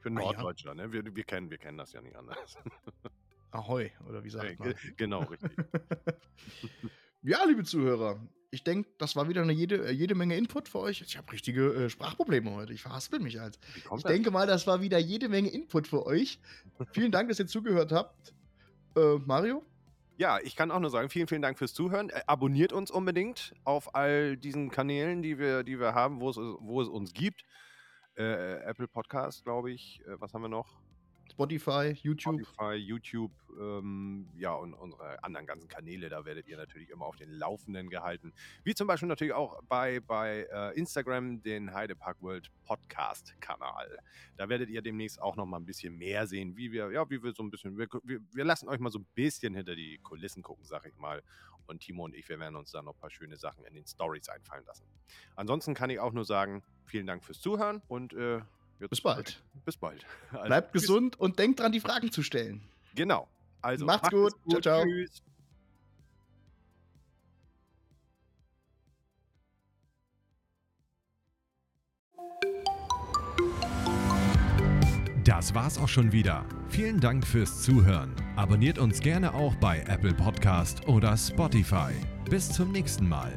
[0.00, 0.20] Für Ah, ja.
[0.20, 0.92] Norddeutscher, ne?
[0.92, 2.56] Wir, wir, kennen, wir kennen das ja nicht anders.
[3.50, 4.74] Ahoi, oder wie Äh, sagt ge- man?
[4.96, 5.50] genau, richtig.
[7.22, 8.20] Ja, liebe Zuhörer,
[8.52, 11.00] ich denke, das war wieder eine jede, äh, jede Menge Input für euch.
[11.02, 12.72] Ich habe richtige äh, Sprachprobleme heute.
[12.72, 13.36] Ich verhaspel mich
[13.84, 14.12] kommt Ich das?
[14.12, 16.38] denke mal, das war wieder jede Menge Input für euch.
[16.92, 18.32] Vielen Dank, dass ihr zugehört habt.
[18.96, 19.64] Äh, Mario?
[20.18, 22.10] Ja, ich kann auch nur sagen, vielen, vielen Dank fürs Zuhören.
[22.10, 26.36] Äh, abonniert uns unbedingt auf all diesen Kanälen, die wir, die wir haben, wo es,
[26.36, 27.44] wo es uns gibt.
[28.16, 30.02] Äh, Apple Podcast, glaube ich.
[30.06, 30.80] Äh, was haben wir noch?
[31.38, 32.40] Spotify, YouTube.
[32.40, 33.30] Spotify, YouTube,
[33.60, 37.90] ähm, ja, und unsere anderen ganzen Kanäle, da werdet ihr natürlich immer auf den Laufenden
[37.90, 38.32] gehalten.
[38.64, 44.00] Wie zum Beispiel natürlich auch bei, bei äh, Instagram den Heidepark World Podcast-Kanal.
[44.36, 47.22] Da werdet ihr demnächst auch noch mal ein bisschen mehr sehen, wie wir, ja, wie
[47.22, 50.42] wir so ein bisschen, wir, wir, lassen euch mal so ein bisschen hinter die Kulissen
[50.42, 51.22] gucken, sag ich mal.
[51.68, 53.86] Und Timo und ich, wir werden uns da noch ein paar schöne Sachen in den
[53.86, 54.86] Stories einfallen lassen.
[55.36, 58.40] Ansonsten kann ich auch nur sagen, vielen Dank fürs Zuhören und äh,
[58.80, 59.42] jetzt- Bis bald.
[59.64, 60.04] Bis bald.
[60.32, 60.82] Also, Bleibt tschüss.
[60.82, 62.62] gesund und denkt dran, die Fragen zu stellen.
[62.94, 63.28] Genau.
[63.60, 64.32] Also Macht's macht gut.
[64.46, 64.84] es Ciao, ciao.
[64.84, 65.22] Tschüss.
[75.24, 76.44] Das war's auch schon wieder.
[76.68, 78.14] Vielen Dank fürs Zuhören.
[78.36, 81.92] Abonniert uns gerne auch bei Apple Podcast oder Spotify.
[82.30, 83.32] Bis zum nächsten Mal.